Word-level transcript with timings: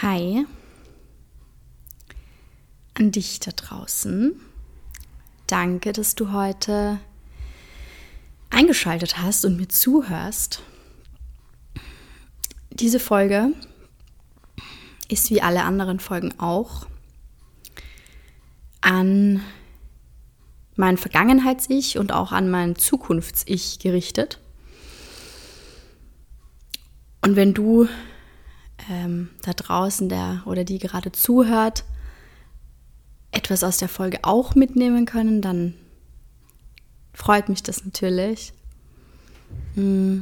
Hi 0.00 0.46
an 2.94 3.10
dich 3.10 3.40
da 3.40 3.50
draußen. 3.50 4.40
Danke, 5.48 5.92
dass 5.92 6.14
du 6.14 6.30
heute 6.30 7.00
eingeschaltet 8.50 9.18
hast 9.18 9.44
und 9.44 9.56
mir 9.56 9.68
zuhörst. 9.68 10.62
Diese 12.70 13.00
Folge 13.00 13.52
ist 15.08 15.30
wie 15.30 15.42
alle 15.42 15.64
anderen 15.64 15.98
Folgen 15.98 16.32
auch 16.38 16.86
an 18.80 19.42
mein 20.76 20.96
Vergangenheits-Ich 20.96 21.98
und 21.98 22.12
auch 22.12 22.30
an 22.30 22.48
mein 22.50 22.76
Zukunfts-Ich 22.76 23.80
gerichtet. 23.80 24.38
Und 27.20 27.34
wenn 27.34 27.52
du 27.52 27.88
ähm, 28.90 29.30
da 29.42 29.52
draußen, 29.52 30.08
der 30.08 30.42
oder 30.46 30.64
die 30.64 30.78
gerade 30.78 31.12
zuhört, 31.12 31.84
etwas 33.30 33.62
aus 33.64 33.78
der 33.78 33.88
Folge 33.88 34.20
auch 34.22 34.54
mitnehmen 34.54 35.04
können, 35.06 35.42
dann 35.42 35.74
freut 37.12 37.48
mich 37.48 37.62
das 37.62 37.84
natürlich. 37.84 38.52
Mm. 39.74 40.20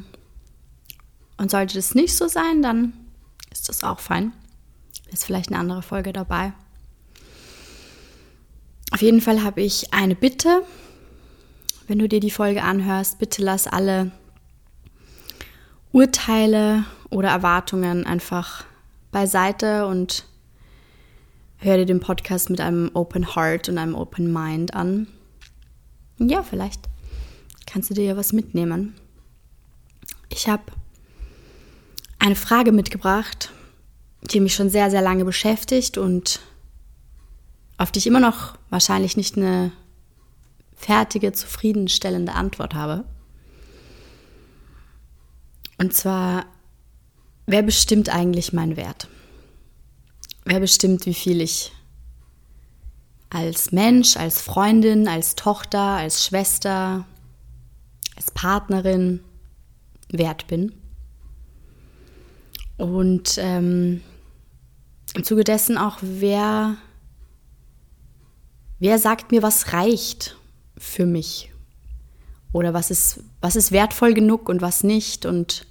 Und 1.38 1.50
sollte 1.50 1.74
das 1.74 1.94
nicht 1.94 2.16
so 2.16 2.28
sein, 2.28 2.62
dann 2.62 2.94
ist 3.50 3.68
das 3.68 3.84
auch 3.84 4.00
fein. 4.00 4.32
Ist 5.12 5.24
vielleicht 5.24 5.50
eine 5.50 5.58
andere 5.58 5.82
Folge 5.82 6.12
dabei. 6.12 6.54
Auf 8.90 9.02
jeden 9.02 9.20
Fall 9.20 9.42
habe 9.42 9.60
ich 9.60 9.92
eine 9.92 10.14
Bitte. 10.14 10.62
Wenn 11.86 11.98
du 11.98 12.08
dir 12.08 12.20
die 12.20 12.30
Folge 12.30 12.62
anhörst, 12.62 13.18
bitte 13.18 13.42
lass 13.42 13.66
alle 13.66 14.12
Urteile 15.92 16.84
oder 17.10 17.28
Erwartungen 17.28 18.06
einfach 18.06 18.64
beiseite 19.12 19.86
und 19.86 20.24
hör 21.58 21.76
dir 21.76 21.86
den 21.86 22.00
Podcast 22.00 22.50
mit 22.50 22.60
einem 22.60 22.90
Open 22.94 23.34
Heart 23.34 23.68
und 23.68 23.78
einem 23.78 23.94
Open 23.94 24.32
Mind 24.32 24.74
an. 24.74 25.06
ja, 26.18 26.42
vielleicht 26.42 26.82
kannst 27.66 27.90
du 27.90 27.94
dir 27.94 28.04
ja 28.04 28.16
was 28.16 28.32
mitnehmen. 28.32 28.94
Ich 30.28 30.48
habe 30.48 30.64
eine 32.18 32.36
Frage 32.36 32.72
mitgebracht, 32.72 33.50
die 34.22 34.40
mich 34.40 34.54
schon 34.54 34.70
sehr, 34.70 34.90
sehr 34.90 35.02
lange 35.02 35.24
beschäftigt 35.24 35.98
und 35.98 36.40
auf 37.78 37.92
die 37.92 37.98
ich 37.98 38.06
immer 38.06 38.20
noch 38.20 38.56
wahrscheinlich 38.70 39.16
nicht 39.16 39.36
eine 39.36 39.72
fertige, 40.74 41.32
zufriedenstellende 41.32 42.32
Antwort 42.32 42.74
habe. 42.74 43.04
Und 45.78 45.92
zwar, 45.92 46.46
wer 47.46 47.62
bestimmt 47.62 48.08
eigentlich 48.08 48.52
meinen 48.52 48.76
Wert? 48.76 49.08
Wer 50.44 50.60
bestimmt, 50.60 51.06
wie 51.06 51.14
viel 51.14 51.40
ich 51.40 51.72
als 53.30 53.72
Mensch, 53.72 54.16
als 54.16 54.40
Freundin, 54.40 55.08
als 55.08 55.34
Tochter, 55.34 55.80
als 55.80 56.24
Schwester, 56.24 57.06
als 58.16 58.30
Partnerin 58.30 59.20
wert 60.10 60.46
bin? 60.46 60.72
Und 62.76 63.38
ähm, 63.38 64.02
im 65.14 65.24
Zuge 65.24 65.44
dessen 65.44 65.78
auch, 65.78 65.98
wer, 66.02 66.76
wer 68.78 68.98
sagt 68.98 69.30
mir, 69.30 69.42
was 69.42 69.72
reicht 69.72 70.36
für 70.76 71.06
mich? 71.06 71.52
Oder 72.52 72.74
was 72.74 72.90
ist, 72.90 73.20
was 73.40 73.56
ist 73.56 73.72
wertvoll 73.72 74.14
genug 74.14 74.48
und 74.48 74.60
was 74.60 74.84
nicht? 74.84 75.26
Und 75.26 75.66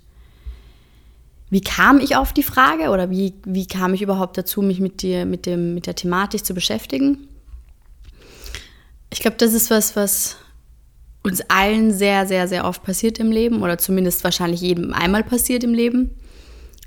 wie 1.50 1.62
kam 1.62 2.00
ich 2.00 2.16
auf 2.16 2.34
die 2.34 2.44
Frage 2.44 2.90
oder 2.90 3.10
wie, 3.10 3.34
wie 3.46 3.68
kam 3.68 3.94
ich 3.94 4.02
überhaupt 4.02 4.38
dazu, 4.38 4.62
mich 4.62 4.80
mit, 4.80 5.02
dir, 5.02 5.26
mit, 5.26 5.46
dem, 5.46 5.74
mit 5.76 5.86
der 5.86 5.96
Thematik 5.96 6.46
zu 6.46 6.54
beschäftigen? 6.54 7.28
Ich 9.12 9.20
glaube, 9.20 9.38
das 9.38 9.54
ist 9.54 9.70
was, 9.70 9.96
was 9.96 10.38
uns 11.24 11.42
allen 11.50 11.94
sehr, 11.94 12.28
sehr, 12.28 12.48
sehr 12.48 12.66
oft 12.66 12.84
passiert 12.84 13.20
im 13.20 13.32
Leben 13.32 13.62
oder 13.64 13.78
zumindest 13.78 14.24
wahrscheinlich 14.24 14.62
jedem 14.62 14.94
einmal 14.94 15.24
passiert 15.24 15.64
im 15.64 15.74
Leben, 15.74 16.12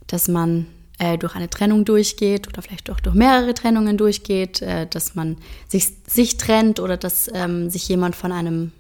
dass 0.06 0.28
man 0.28 0.66
äh, 0.98 1.18
durch 1.18 1.34
eine 1.34 1.48
Trennung 1.48 1.84
durchgeht 1.84 2.48
oder 2.48 2.62
vielleicht 2.62 2.90
auch 2.90 3.00
durch 3.00 3.14
mehrere 3.14 3.54
Trennungen 3.54 3.96
durchgeht, 3.96 4.62
äh, 4.62 4.86
dass 4.86 5.14
man 5.14 5.36
sich, 5.68 5.88
sich 6.06 6.36
trennt 6.36 6.80
oder 6.80 6.96
dass 6.96 7.30
ähm, 7.32 7.70
sich 7.70 7.88
jemand 7.88 8.16
von 8.16 8.32
einem, 8.32 8.72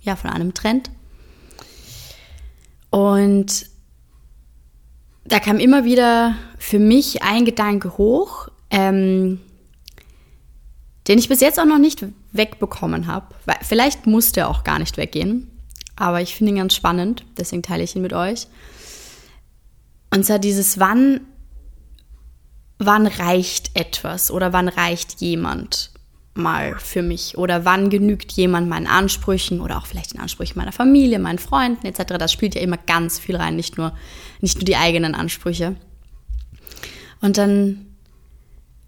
ja, 0.00 0.16
von 0.16 0.30
einem 0.30 0.54
trennt. 0.54 0.90
Und 2.90 3.66
da 5.28 5.40
kam 5.40 5.58
immer 5.58 5.84
wieder 5.84 6.34
für 6.58 6.78
mich 6.78 7.22
ein 7.22 7.44
Gedanke 7.44 7.98
hoch, 7.98 8.48
ähm, 8.70 9.40
den 11.06 11.18
ich 11.18 11.28
bis 11.28 11.40
jetzt 11.40 11.60
auch 11.60 11.66
noch 11.66 11.78
nicht 11.78 12.04
wegbekommen 12.32 13.06
habe. 13.06 13.34
Vielleicht 13.62 14.06
musste 14.06 14.40
er 14.40 14.48
auch 14.48 14.64
gar 14.64 14.78
nicht 14.78 14.96
weggehen, 14.96 15.50
aber 15.96 16.20
ich 16.22 16.34
finde 16.34 16.52
ihn 16.52 16.58
ganz 16.58 16.74
spannend, 16.74 17.24
deswegen 17.36 17.62
teile 17.62 17.82
ich 17.82 17.94
ihn 17.94 18.02
mit 18.02 18.12
euch. 18.12 18.46
Und 20.10 20.24
zwar 20.24 20.38
dieses, 20.38 20.78
wann, 20.78 21.20
wann 22.78 23.06
reicht 23.06 23.70
etwas 23.74 24.30
oder 24.30 24.52
wann 24.52 24.68
reicht 24.68 25.20
jemand? 25.20 25.90
Mal 26.38 26.78
für 26.78 27.02
mich 27.02 27.36
oder 27.36 27.64
wann 27.64 27.90
genügt 27.90 28.32
jemand 28.32 28.68
meinen 28.68 28.86
Ansprüchen 28.86 29.60
oder 29.60 29.78
auch 29.78 29.86
vielleicht 29.86 30.14
den 30.14 30.20
Ansprüchen 30.20 30.58
meiner 30.58 30.72
Familie, 30.72 31.18
meinen 31.18 31.38
Freunden 31.38 31.86
etc. 31.86 32.14
Das 32.18 32.32
spielt 32.32 32.54
ja 32.54 32.60
immer 32.60 32.78
ganz 32.78 33.18
viel 33.18 33.36
rein, 33.36 33.56
nicht 33.56 33.76
nur, 33.76 33.92
nicht 34.40 34.56
nur 34.56 34.64
die 34.64 34.76
eigenen 34.76 35.14
Ansprüche. 35.14 35.76
Und 37.20 37.36
dann 37.36 37.86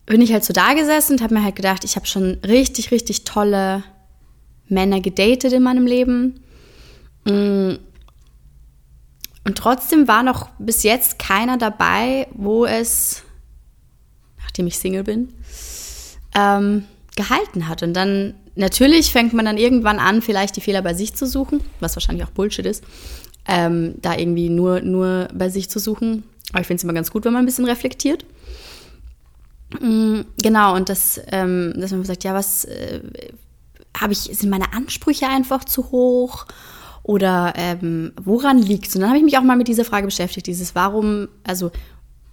bin 0.06 0.22
ich 0.22 0.32
halt 0.32 0.44
so 0.44 0.52
da 0.52 0.74
gesessen 0.74 1.14
und 1.14 1.22
habe 1.22 1.34
mir 1.34 1.44
halt 1.44 1.56
gedacht, 1.56 1.84
ich 1.84 1.96
habe 1.96 2.06
schon 2.06 2.38
richtig, 2.44 2.90
richtig 2.90 3.24
tolle 3.24 3.84
Männer 4.68 5.00
gedatet 5.00 5.52
in 5.52 5.62
meinem 5.62 5.86
Leben. 5.86 6.40
Mm. 7.24 7.74
Und 9.44 9.56
trotzdem 9.56 10.06
war 10.06 10.22
noch 10.22 10.48
bis 10.58 10.82
jetzt 10.82 11.18
keiner 11.18 11.58
dabei, 11.58 12.28
wo 12.32 12.66
es, 12.66 13.22
nachdem 14.38 14.66
ich 14.66 14.78
Single 14.78 15.04
bin, 15.04 15.32
ähm, 16.34 16.84
gehalten 17.16 17.68
hat. 17.68 17.82
Und 17.82 17.94
dann 17.94 18.34
natürlich 18.54 19.12
fängt 19.12 19.32
man 19.32 19.44
dann 19.44 19.56
irgendwann 19.56 19.98
an, 19.98 20.22
vielleicht 20.22 20.56
die 20.56 20.60
Fehler 20.60 20.82
bei 20.82 20.94
sich 20.94 21.14
zu 21.14 21.26
suchen, 21.26 21.60
was 21.80 21.96
wahrscheinlich 21.96 22.24
auch 22.24 22.30
Bullshit 22.30 22.66
ist, 22.66 22.84
ähm, 23.46 23.94
da 24.00 24.16
irgendwie 24.16 24.48
nur, 24.48 24.80
nur 24.80 25.28
bei 25.34 25.48
sich 25.48 25.68
zu 25.70 25.78
suchen. 25.78 26.24
Aber 26.50 26.60
ich 26.60 26.66
finde 26.66 26.78
es 26.78 26.84
immer 26.84 26.92
ganz 26.92 27.10
gut, 27.10 27.24
wenn 27.24 27.32
man 27.32 27.42
ein 27.42 27.46
bisschen 27.46 27.64
reflektiert. 27.64 28.24
Mhm, 29.80 30.24
genau, 30.42 30.74
und 30.74 30.88
das, 30.88 31.20
ähm, 31.30 31.74
dass 31.76 31.92
man 31.92 32.04
sagt, 32.04 32.24
ja, 32.24 32.34
was 32.34 32.64
äh, 32.64 33.00
habe 33.98 34.12
ich, 34.12 34.18
sind 34.18 34.50
meine 34.50 34.72
Ansprüche 34.72 35.28
einfach 35.28 35.64
zu 35.64 35.90
hoch? 35.90 36.46
Oder 37.02 37.54
ähm, 37.56 38.12
woran 38.22 38.58
liegt 38.58 38.88
es? 38.88 38.94
Und 38.94 39.02
dann 39.02 39.10
habe 39.10 39.18
ich 39.18 39.24
mich 39.24 39.38
auch 39.38 39.42
mal 39.42 39.56
mit 39.56 39.68
dieser 39.68 39.84
Frage 39.84 40.06
beschäftigt, 40.06 40.46
dieses 40.46 40.74
Warum, 40.74 41.28
also 41.44 41.70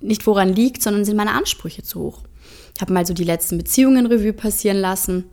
nicht 0.02 0.28
woran 0.28 0.54
liegt, 0.54 0.82
sondern 0.84 1.06
sind 1.06 1.16
meine 1.16 1.32
Ansprüche 1.32 1.84
zu 1.84 2.02
hoch? 2.02 2.22
Ich 2.76 2.82
habe 2.82 2.94
mal 2.94 3.06
so 3.06 3.14
die 3.14 3.24
letzten 3.24 3.58
Beziehungen 3.58 4.06
Revue 4.06 4.34
passieren 4.34 4.78
lassen. 4.78 5.26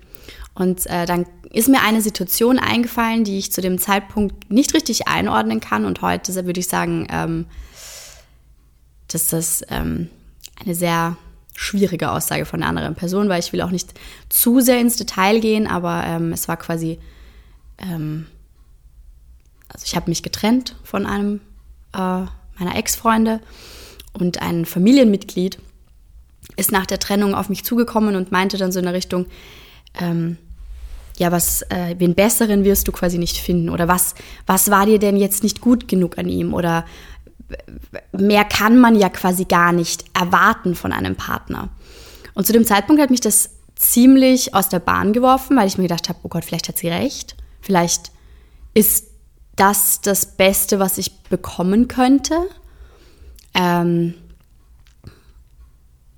Und 0.55 0.87
äh, 0.87 1.05
dann 1.07 1.27
ist 1.51 1.69
mir 1.69 1.83
eine 1.83 2.01
Situation 2.01 2.59
eingefallen, 2.59 3.25
die 3.25 3.39
ich 3.39 3.53
zu 3.53 3.61
dem 3.61 3.79
Zeitpunkt 3.79 4.51
nicht 4.51 4.75
richtig 4.75 5.09
einordnen 5.09 5.61
kann. 5.61 5.85
Und 5.85 6.03
heute 6.03 6.35
würde 6.47 6.61
ich 6.61 6.69
sagen, 6.69 7.07
ähm, 7.11 7.47
dass 9.09 9.29
das 9.29 9.63
ähm, 9.69 10.09
eine 10.65 10.75
sehr 10.75 11.17
schwierige 11.55 12.11
Aussage 12.11 12.45
von 12.45 12.63
einer 12.63 12.69
anderen 12.69 12.95
Person, 12.95 13.29
weil 13.29 13.41
ich 13.41 13.53
will 13.53 13.63
auch 13.63 13.71
nicht 13.71 13.95
zu 14.29 14.61
sehr 14.61 14.81
ins 14.81 14.97
Detail 14.97 15.41
gehen, 15.41 15.67
aber 15.67 16.03
ähm, 16.05 16.33
es 16.33 16.49
war 16.49 16.57
quasi, 16.57 16.99
ähm, 17.79 18.27
also 19.69 19.85
ich 19.87 19.95
habe 19.95 20.11
mich 20.11 20.23
getrennt 20.23 20.75
von 20.83 21.07
einem 21.07 21.41
äh, 21.93 21.99
meiner 22.59 22.77
Ex-Freunde 22.77 23.41
und 24.13 24.43
ein 24.43 24.65
Familienmitglied 24.65 25.59
ist 26.57 26.73
nach 26.73 26.87
der 26.87 26.99
Trennung 26.99 27.35
auf 27.35 27.49
mich 27.49 27.65
zugekommen 27.65 28.17
und 28.17 28.33
meinte 28.33 28.57
dann 28.57 28.73
so 28.73 28.79
in 28.79 28.85
der 28.85 28.95
Richtung, 28.95 29.27
ähm, 30.01 30.39
ja, 31.17 31.31
was, 31.31 31.63
äh, 31.63 31.95
wen 31.99 32.15
besseren 32.15 32.65
wirst 32.65 32.89
du 32.89 32.93
quasi 32.93 33.19
nicht 33.19 33.37
finden? 33.37 33.71
Oder 33.71 33.87
was, 33.89 34.15
was 34.47 34.71
war 34.71 34.87
dir 34.87 34.99
denn 34.99 35.17
jetzt 35.17 35.43
nicht 35.43 35.61
gut 35.61 35.87
genug 35.87 36.19
an 36.19 36.29
ihm? 36.29 36.55
Oder 36.55 36.85
mehr 38.13 38.45
kann 38.45 38.79
man 38.79 38.97
ja 38.97 39.09
quasi 39.09 39.45
gar 39.45 39.73
nicht 39.73 40.05
erwarten 40.15 40.75
von 40.75 40.93
einem 40.93 41.17
Partner. 41.17 41.69
Und 42.35 42.47
zu 42.47 42.53
dem 42.53 42.65
Zeitpunkt 42.65 43.01
hat 43.01 43.11
mich 43.11 43.21
das 43.21 43.51
ziemlich 43.77 44.55
aus 44.55 44.69
der 44.69 44.81
Bahn 44.81 45.13
geworfen, 45.13 45.57
weil 45.57 45.69
ich 45.69 45.79
mir 45.79 45.85
gedacht 45.85 46.09
habe, 46.09 46.19
oh 46.23 46.29
Gott, 46.29 46.45
vielleicht 46.45 46.69
hat 46.69 46.79
sie 46.79 46.89
recht. 46.89 47.37
Vielleicht 47.61 48.11
ist 48.73 49.07
das 49.57 50.01
das 50.01 50.37
Beste, 50.37 50.79
was 50.79 50.99
ich 50.99 51.23
bekommen 51.23 51.87
könnte. 51.87 52.35
Ähm, 53.55 54.15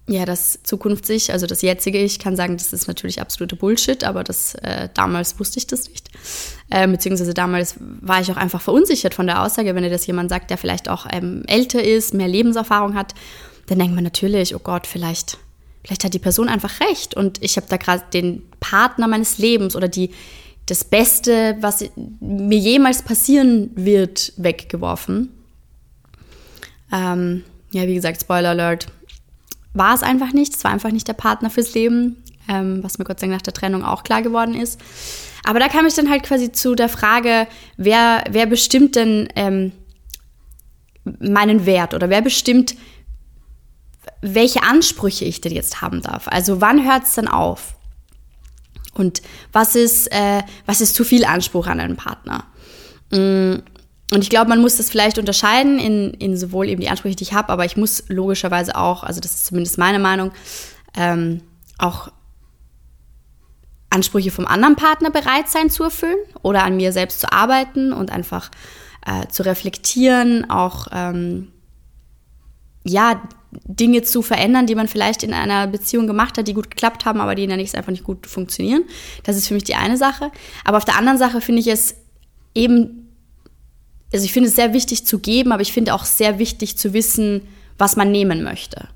ja, 0.08 0.24
das 0.24 0.60
Zukunftssich, 0.62 1.32
also 1.32 1.46
das 1.46 1.62
jetzige 1.62 1.98
Ich, 1.98 2.20
kann 2.20 2.36
sagen, 2.36 2.56
das 2.56 2.72
ist 2.72 2.86
natürlich 2.86 3.20
absolute 3.20 3.56
Bullshit, 3.56 4.04
aber 4.04 4.22
das 4.22 4.54
äh, 4.56 4.88
damals 4.94 5.38
wusste 5.40 5.58
ich 5.58 5.66
das 5.66 5.88
nicht. 5.88 6.10
Äh, 6.70 6.86
beziehungsweise 6.86 7.34
damals 7.34 7.74
war 7.80 8.20
ich 8.20 8.30
auch 8.30 8.36
einfach 8.36 8.60
verunsichert 8.60 9.14
von 9.14 9.26
der 9.26 9.42
Aussage, 9.42 9.74
wenn 9.74 9.82
dir 9.82 9.90
das 9.90 10.06
jemand 10.06 10.30
sagt, 10.30 10.50
der 10.50 10.58
vielleicht 10.58 10.88
auch 10.88 11.06
ähm, 11.10 11.42
älter 11.48 11.82
ist, 11.82 12.14
mehr 12.14 12.28
Lebenserfahrung 12.28 12.94
hat. 12.94 13.14
dann 13.66 13.80
denkt 13.80 13.96
man 13.96 14.04
natürlich, 14.04 14.54
oh 14.54 14.60
Gott, 14.60 14.86
vielleicht, 14.86 15.38
vielleicht 15.82 16.04
hat 16.04 16.14
die 16.14 16.20
Person 16.20 16.48
einfach 16.48 16.80
recht 16.80 17.16
und 17.16 17.42
ich 17.42 17.56
habe 17.56 17.66
da 17.68 17.76
gerade 17.76 18.04
den 18.14 18.42
Partner 18.60 19.08
meines 19.08 19.38
Lebens 19.38 19.74
oder 19.74 19.88
die, 19.88 20.10
das 20.66 20.84
Beste, 20.84 21.56
was 21.60 21.84
mir 22.20 22.58
jemals 22.58 23.02
passieren 23.02 23.70
wird, 23.74 24.32
weggeworfen. 24.36 25.32
Ähm, 26.92 27.42
ja, 27.72 27.86
wie 27.88 27.94
gesagt, 27.94 28.20
Spoiler 28.20 28.50
Alert, 28.50 28.86
war 29.76 29.94
es 29.94 30.02
einfach 30.02 30.32
nicht. 30.32 30.54
Es 30.54 30.64
war 30.64 30.72
einfach 30.72 30.90
nicht 30.90 31.08
der 31.08 31.14
Partner 31.14 31.50
fürs 31.50 31.74
Leben, 31.74 32.22
ähm, 32.48 32.82
was 32.82 32.98
mir 32.98 33.04
Gott 33.04 33.20
sei 33.20 33.26
Dank 33.26 33.38
nach 33.38 33.42
der 33.42 33.52
Trennung 33.52 33.84
auch 33.84 34.02
klar 34.02 34.22
geworden 34.22 34.54
ist. 34.54 34.80
Aber 35.44 35.60
da 35.60 35.68
kam 35.68 35.86
ich 35.86 35.94
dann 35.94 36.10
halt 36.10 36.24
quasi 36.24 36.50
zu 36.50 36.74
der 36.74 36.88
Frage, 36.88 37.46
wer, 37.76 38.24
wer 38.30 38.46
bestimmt 38.46 38.96
denn 38.96 39.28
ähm, 39.36 39.72
meinen 41.20 41.66
Wert 41.66 41.94
oder 41.94 42.10
wer 42.10 42.20
bestimmt, 42.20 42.74
welche 44.22 44.62
Ansprüche 44.62 45.24
ich 45.24 45.40
denn 45.40 45.52
jetzt 45.52 45.82
haben 45.82 46.02
darf. 46.02 46.26
Also 46.28 46.60
wann 46.60 46.84
hört 46.84 47.04
es 47.04 47.14
dann 47.14 47.28
auf? 47.28 47.76
Und 48.94 49.22
was 49.52 49.76
ist, 49.76 50.10
äh, 50.10 50.42
was 50.64 50.80
ist 50.80 50.94
zu 50.94 51.04
viel 51.04 51.24
Anspruch 51.24 51.66
an 51.66 51.80
einen 51.80 51.96
Partner? 51.96 52.44
Mm, 53.10 53.56
und 54.12 54.22
ich 54.22 54.30
glaube, 54.30 54.48
man 54.48 54.60
muss 54.60 54.76
das 54.76 54.90
vielleicht 54.90 55.18
unterscheiden 55.18 55.78
in, 55.78 56.14
in 56.14 56.36
sowohl 56.36 56.68
eben 56.68 56.80
die 56.80 56.88
Ansprüche, 56.88 57.16
die 57.16 57.24
ich 57.24 57.32
habe, 57.32 57.48
aber 57.48 57.64
ich 57.64 57.76
muss 57.76 58.04
logischerweise 58.08 58.76
auch, 58.76 59.02
also 59.02 59.20
das 59.20 59.32
ist 59.32 59.46
zumindest 59.46 59.78
meine 59.78 59.98
Meinung, 59.98 60.30
ähm, 60.96 61.42
auch 61.78 62.10
Ansprüche 63.90 64.30
vom 64.30 64.46
anderen 64.46 64.76
Partner 64.76 65.10
bereit 65.10 65.48
sein 65.48 65.70
zu 65.70 65.84
erfüllen 65.84 66.18
oder 66.42 66.64
an 66.64 66.76
mir 66.76 66.92
selbst 66.92 67.20
zu 67.20 67.32
arbeiten 67.32 67.92
und 67.92 68.10
einfach 68.12 68.50
äh, 69.04 69.26
zu 69.28 69.44
reflektieren, 69.44 70.50
auch 70.50 70.88
ähm, 70.92 71.48
ja, 72.84 73.20
Dinge 73.50 74.02
zu 74.02 74.22
verändern, 74.22 74.66
die 74.66 74.74
man 74.74 74.88
vielleicht 74.88 75.22
in 75.22 75.32
einer 75.32 75.66
Beziehung 75.66 76.06
gemacht 76.06 76.38
hat, 76.38 76.46
die 76.46 76.54
gut 76.54 76.70
geklappt 76.70 77.04
haben, 77.04 77.20
aber 77.20 77.34
die 77.34 77.42
in 77.42 77.48
der 77.48 77.56
nächsten 77.56 77.76
einfach 77.76 77.90
nicht 77.90 78.04
gut 78.04 78.26
funktionieren. 78.26 78.84
Das 79.24 79.36
ist 79.36 79.48
für 79.48 79.54
mich 79.54 79.64
die 79.64 79.74
eine 79.74 79.96
Sache. 79.96 80.30
Aber 80.64 80.76
auf 80.76 80.84
der 80.84 80.96
anderen 80.96 81.18
Sache 81.18 81.40
finde 81.40 81.60
ich 81.60 81.68
es 81.68 81.96
eben, 82.54 83.05
also 84.12 84.24
ich 84.24 84.32
finde 84.32 84.48
es 84.48 84.56
sehr 84.56 84.72
wichtig 84.72 85.06
zu 85.06 85.18
geben, 85.18 85.52
aber 85.52 85.62
ich 85.62 85.72
finde 85.72 85.94
auch 85.94 86.04
sehr 86.04 86.38
wichtig 86.38 86.78
zu 86.78 86.92
wissen, 86.92 87.42
was 87.78 87.96
man 87.96 88.10
nehmen 88.10 88.42
möchte. 88.42 88.88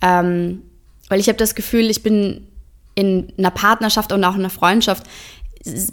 Ähm, 0.00 0.62
weil 1.08 1.20
ich 1.20 1.28
habe 1.28 1.38
das 1.38 1.54
Gefühl, 1.54 1.90
ich 1.90 2.02
bin 2.02 2.46
in 2.94 3.32
einer 3.36 3.50
Partnerschaft 3.50 4.12
und 4.12 4.22
auch 4.24 4.34
in 4.34 4.40
einer 4.40 4.50
Freundschaft 4.50 5.04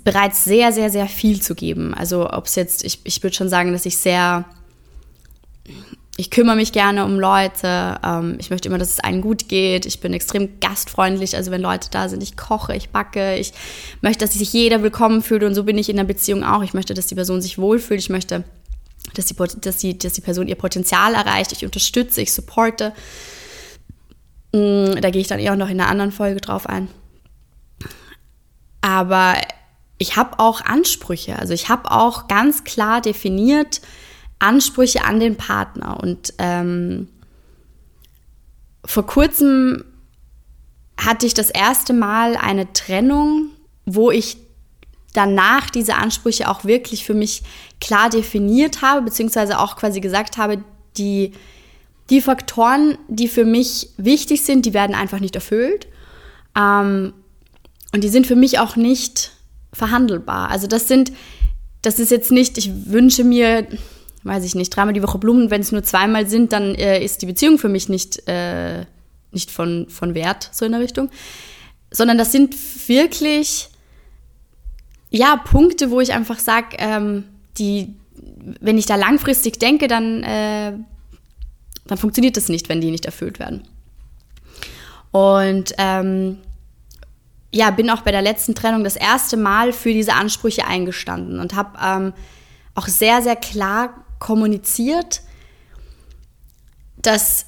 bereits 0.04 0.44
sehr, 0.44 0.72
sehr, 0.72 0.90
sehr 0.90 1.08
viel 1.08 1.42
zu 1.42 1.56
geben. 1.56 1.94
Also 1.94 2.30
ob 2.30 2.46
es 2.46 2.56
jetzt, 2.56 2.84
ich, 2.84 3.00
ich 3.04 3.24
würde 3.24 3.36
schon 3.36 3.50
sagen, 3.50 3.72
dass 3.72 3.86
ich 3.86 3.98
sehr 3.98 4.46
ich 6.22 6.30
kümmere 6.30 6.56
mich 6.56 6.72
gerne 6.72 7.04
um 7.04 7.20
Leute. 7.20 8.00
Ähm, 8.06 8.36
ich 8.40 8.52
möchte 8.52 8.70
immer, 8.70 8.78
dass 8.78 8.92
es 8.92 9.00
allen 9.00 9.22
gut 9.22 9.50
geht. 9.50 9.88
Ich 9.88 10.02
bin 10.02 10.14
extrem 10.14 10.60
gastfreundlich. 10.60 11.36
Also 11.36 11.50
wenn 11.50 11.62
Leute 11.62 11.90
da 11.90 12.10
sind, 12.10 12.22
ich 12.22 12.38
koche, 12.38 12.76
ich 12.76 12.90
backe. 12.90 13.38
Ich 13.38 13.54
möchte, 14.02 14.24
dass 14.24 14.36
sich 14.36 14.54
jeder 14.54 14.84
willkommen 14.84 15.24
fühlt. 15.24 15.42
Und 15.42 15.56
so 15.56 15.64
bin 15.64 15.80
ich 15.80 15.90
in 15.90 15.96
der 15.96 16.04
Beziehung 16.04 16.44
auch. 16.44 16.62
Ich 16.62 16.76
möchte, 16.76 16.94
dass 16.94 17.08
die 17.08 17.16
Person 17.16 17.42
sich 17.42 17.58
wohlfühlt. 17.58 18.00
Ich 18.00 18.12
möchte, 18.12 18.44
dass 19.16 19.26
die, 19.26 19.36
dass 19.36 19.78
die, 19.78 19.98
dass 19.98 20.14
die 20.14 20.22
Person 20.22 20.48
ihr 20.48 20.56
Potenzial 20.56 21.16
erreicht. 21.16 21.54
Ich 21.54 21.66
unterstütze, 21.66 22.22
ich 22.22 22.32
supporte. 22.32 22.94
Mm, 24.54 25.02
da 25.02 25.10
gehe 25.10 25.22
ich 25.22 25.28
dann 25.28 25.40
eher 25.40 25.56
noch 25.56 25.70
in 25.70 25.82
einer 25.82 25.90
anderen 25.90 26.12
Folge 26.12 26.40
drauf 26.40 26.70
ein. 26.70 26.88
Aber 28.82 29.34
ich 29.98 30.18
habe 30.18 30.38
auch 30.38 30.62
Ansprüche. 30.62 31.40
Also 31.40 31.56
ich 31.56 31.68
habe 31.68 31.90
auch 31.90 32.28
ganz 32.28 32.64
klar 32.64 33.02
definiert, 33.02 33.82
Ansprüche 34.42 35.04
an 35.06 35.20
den 35.20 35.36
Partner. 35.36 36.00
Und 36.02 36.34
ähm, 36.38 37.08
vor 38.84 39.06
kurzem 39.06 39.84
hatte 40.98 41.26
ich 41.26 41.34
das 41.34 41.50
erste 41.50 41.94
Mal 41.94 42.36
eine 42.36 42.72
Trennung, 42.74 43.50
wo 43.86 44.12
ich 44.12 44.38
danach 45.14 45.70
diese 45.70 45.96
Ansprüche 45.96 46.50
auch 46.50 46.64
wirklich 46.64 47.06
für 47.06 47.14
mich 47.14 47.44
klar 47.80 48.10
definiert 48.10 48.82
habe, 48.82 49.02
beziehungsweise 49.02 49.60
auch 49.60 49.76
quasi 49.76 50.00
gesagt 50.00 50.38
habe, 50.38 50.64
die, 50.98 51.34
die 52.10 52.22
Faktoren, 52.22 52.98
die 53.08 53.28
für 53.28 53.46
mich 53.46 53.90
wichtig 53.98 54.44
sind, 54.44 54.66
die 54.66 54.74
werden 54.74 54.96
einfach 54.96 55.20
nicht 55.20 55.36
erfüllt. 55.36 55.88
Ähm, 56.56 57.14
und 57.94 58.04
die 58.04 58.10
sind 58.10 58.26
für 58.26 58.36
mich 58.36 58.60
auch 58.60 58.76
nicht 58.76 59.32
verhandelbar. 59.74 60.50
Also 60.50 60.68
das 60.68 60.88
sind, 60.88 61.12
das 61.82 62.00
ist 62.00 62.12
jetzt 62.12 62.32
nicht, 62.32 62.58
ich 62.58 62.88
wünsche 62.88 63.24
mir 63.24 63.68
weiß 64.24 64.44
ich 64.44 64.56
nicht, 64.56 64.76
dreimal 64.76 64.94
die 64.94 65.04
Woche 65.04 65.18
Blumen, 65.18 65.50
wenn 65.50 65.62
es 65.62 65.72
nur 65.72 65.84
zweimal 65.84 66.28
sind, 66.28 66.54
dann 66.54 66.76
äh, 66.76 67.04
ist 67.04 67.22
die 67.22 67.26
Beziehung 67.26 67.58
für 67.58 67.70
mich 67.70 67.90
nicht, 67.90 68.28
äh, 68.28 68.86
nicht 69.32 69.52
von, 69.52 69.88
von 69.90 70.14
Wert, 70.14 70.50
so 70.52 70.66
in 70.66 70.72
der 70.72 70.82
Richtung. 70.82 71.10
Sondern 71.90 72.18
das 72.18 72.32
sind 72.32 72.56
wirklich, 72.88 73.70
ja, 75.10 75.38
Punkte, 75.38 75.92
wo 75.92 76.00
ich 76.00 76.14
einfach 76.14 76.40
sage, 76.40 76.78
ähm, 76.78 77.24
die, 77.58 77.96
wenn 78.60 78.78
ich 78.78 78.86
da 78.86 78.96
langfristig 78.96 79.60
denke, 79.60 79.88
dann, 79.88 80.24
äh, 80.24 80.74
dann 81.88 81.98
funktioniert 81.98 82.38
das 82.38 82.48
nicht, 82.48 82.70
wenn 82.70 82.82
die 82.82 82.92
nicht 82.92 83.06
erfüllt 83.06 83.40
werden. 83.40 83.64
Und 85.12 85.74
ähm, 85.78 86.38
ja, 87.52 87.70
bin 87.72 87.90
auch 87.90 88.02
bei 88.02 88.12
der 88.12 88.22
letzten 88.22 88.56
Trennung 88.56 88.84
das 88.84 88.96
erste 88.96 89.36
Mal 89.36 89.74
für 89.74 89.92
diese 89.92 90.14
Ansprüche 90.14 90.66
eingestanden 90.66 91.40
und 91.40 91.54
habe 91.54 91.78
ähm, 91.84 92.14
auch 92.76 92.88
sehr, 92.88 93.22
sehr 93.22 93.36
klar 93.36 94.06
kommuniziert, 94.22 95.22
dass 97.02 97.48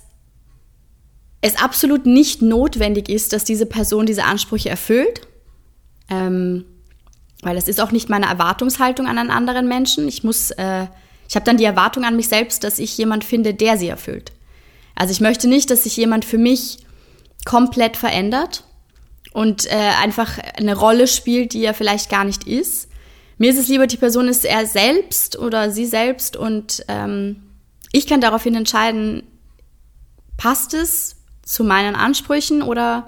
es 1.39 1.55
absolut 1.55 2.05
nicht 2.05 2.41
notwendig 2.41 3.07
ist, 3.07 3.31
dass 3.31 3.45
diese 3.45 3.65
Person 3.65 4.05
diese 4.05 4.25
Ansprüche 4.25 4.69
erfüllt. 4.69 5.21
Ähm, 6.09 6.65
weil 7.41 7.57
es 7.57 7.67
ist 7.67 7.79
auch 7.79 7.91
nicht 7.91 8.09
meine 8.09 8.25
Erwartungshaltung 8.25 9.07
an 9.07 9.17
einen 9.17 9.29
anderen 9.29 9.67
Menschen. 9.67 10.07
Ich 10.07 10.23
muss, 10.23 10.51
äh, 10.51 10.87
ich 11.27 11.35
habe 11.35 11.45
dann 11.45 11.57
die 11.57 11.65
Erwartung 11.65 12.05
an 12.05 12.15
mich 12.15 12.27
selbst, 12.27 12.63
dass 12.63 12.79
ich 12.79 12.97
jemand 12.97 13.23
finde, 13.23 13.53
der 13.53 13.77
sie 13.77 13.87
erfüllt. 13.87 14.31
Also 14.95 15.11
ich 15.11 15.21
möchte 15.21 15.47
nicht, 15.47 15.69
dass 15.69 15.83
sich 15.83 15.95
jemand 15.97 16.25
für 16.25 16.37
mich 16.37 16.77
komplett 17.45 17.97
verändert 17.97 18.63
und 19.33 19.65
äh, 19.65 19.91
einfach 20.01 20.39
eine 20.57 20.75
Rolle 20.75 21.07
spielt, 21.07 21.53
die 21.53 21.65
er 21.65 21.73
vielleicht 21.73 22.09
gar 22.09 22.23
nicht 22.23 22.47
ist, 22.47 22.87
mir 23.37 23.51
ist 23.51 23.59
es 23.59 23.67
lieber, 23.67 23.87
die 23.87 23.97
Person 23.97 24.27
ist 24.27 24.45
er 24.45 24.65
selbst 24.65 25.37
oder 25.37 25.71
sie 25.71 25.85
selbst 25.85 26.37
und 26.37 26.83
ähm, 26.87 27.43
ich 27.91 28.07
kann 28.07 28.21
daraufhin 28.21 28.55
entscheiden, 28.55 29.23
passt 30.37 30.73
es 30.73 31.15
zu 31.43 31.63
meinen 31.63 31.95
Ansprüchen 31.95 32.61
oder 32.61 33.07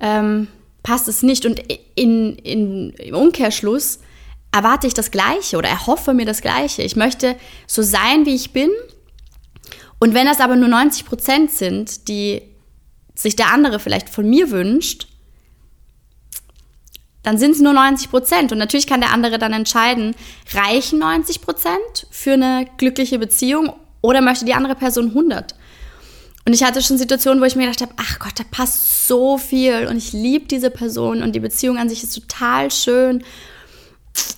ähm, 0.00 0.48
passt 0.82 1.08
es 1.08 1.22
nicht. 1.22 1.46
Und 1.46 1.60
in, 1.94 2.36
in, 2.36 2.90
im 2.90 3.14
Umkehrschluss 3.14 4.00
erwarte 4.50 4.86
ich 4.86 4.94
das 4.94 5.10
Gleiche 5.10 5.56
oder 5.56 5.68
erhoffe 5.68 6.14
mir 6.14 6.26
das 6.26 6.42
Gleiche. 6.42 6.82
Ich 6.82 6.96
möchte 6.96 7.36
so 7.66 7.82
sein, 7.82 8.26
wie 8.26 8.34
ich 8.34 8.52
bin. 8.52 8.70
Und 9.98 10.14
wenn 10.14 10.26
das 10.26 10.40
aber 10.40 10.56
nur 10.56 10.68
90 10.68 11.04
Prozent 11.04 11.52
sind, 11.52 12.08
die 12.08 12.42
sich 13.14 13.36
der 13.36 13.52
andere 13.52 13.78
vielleicht 13.78 14.08
von 14.08 14.28
mir 14.28 14.50
wünscht, 14.50 15.06
dann 17.22 17.38
sind 17.38 17.52
es 17.52 17.60
nur 17.60 17.72
90 17.72 18.10
Prozent. 18.10 18.52
Und 18.52 18.58
natürlich 18.58 18.86
kann 18.86 19.00
der 19.00 19.12
andere 19.12 19.38
dann 19.38 19.52
entscheiden, 19.52 20.14
reichen 20.54 20.98
90 20.98 21.40
Prozent 21.40 22.06
für 22.10 22.32
eine 22.32 22.66
glückliche 22.78 23.18
Beziehung 23.18 23.72
oder 24.00 24.20
möchte 24.20 24.44
die 24.44 24.54
andere 24.54 24.74
Person 24.74 25.08
100? 25.08 25.54
Und 26.44 26.54
ich 26.54 26.64
hatte 26.64 26.82
schon 26.82 26.98
Situationen, 26.98 27.40
wo 27.40 27.46
ich 27.46 27.54
mir 27.54 27.66
gedacht 27.66 27.82
habe, 27.82 27.94
ach 27.96 28.18
Gott, 28.18 28.32
da 28.36 28.44
passt 28.50 29.06
so 29.06 29.38
viel 29.38 29.86
und 29.86 29.96
ich 29.96 30.12
liebe 30.12 30.46
diese 30.46 30.70
Person 30.70 31.22
und 31.22 31.34
die 31.34 31.40
Beziehung 31.40 31.78
an 31.78 31.88
sich 31.88 32.02
ist 32.02 32.14
total 32.14 32.70
schön. 32.70 33.22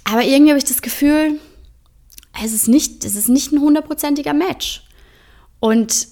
Aber 0.05 0.23
irgendwie 0.23 0.50
habe 0.50 0.59
ich 0.59 0.64
das 0.64 0.83
Gefühl, 0.83 1.41
es 2.45 2.53
ist 2.53 2.69
nicht, 2.69 3.05
es 3.05 3.17
ist 3.17 3.29
nicht 3.29 3.53
ein 3.53 3.61
hundertprozentiger 3.61 4.35
Match. 4.35 4.83
Und 5.61 6.09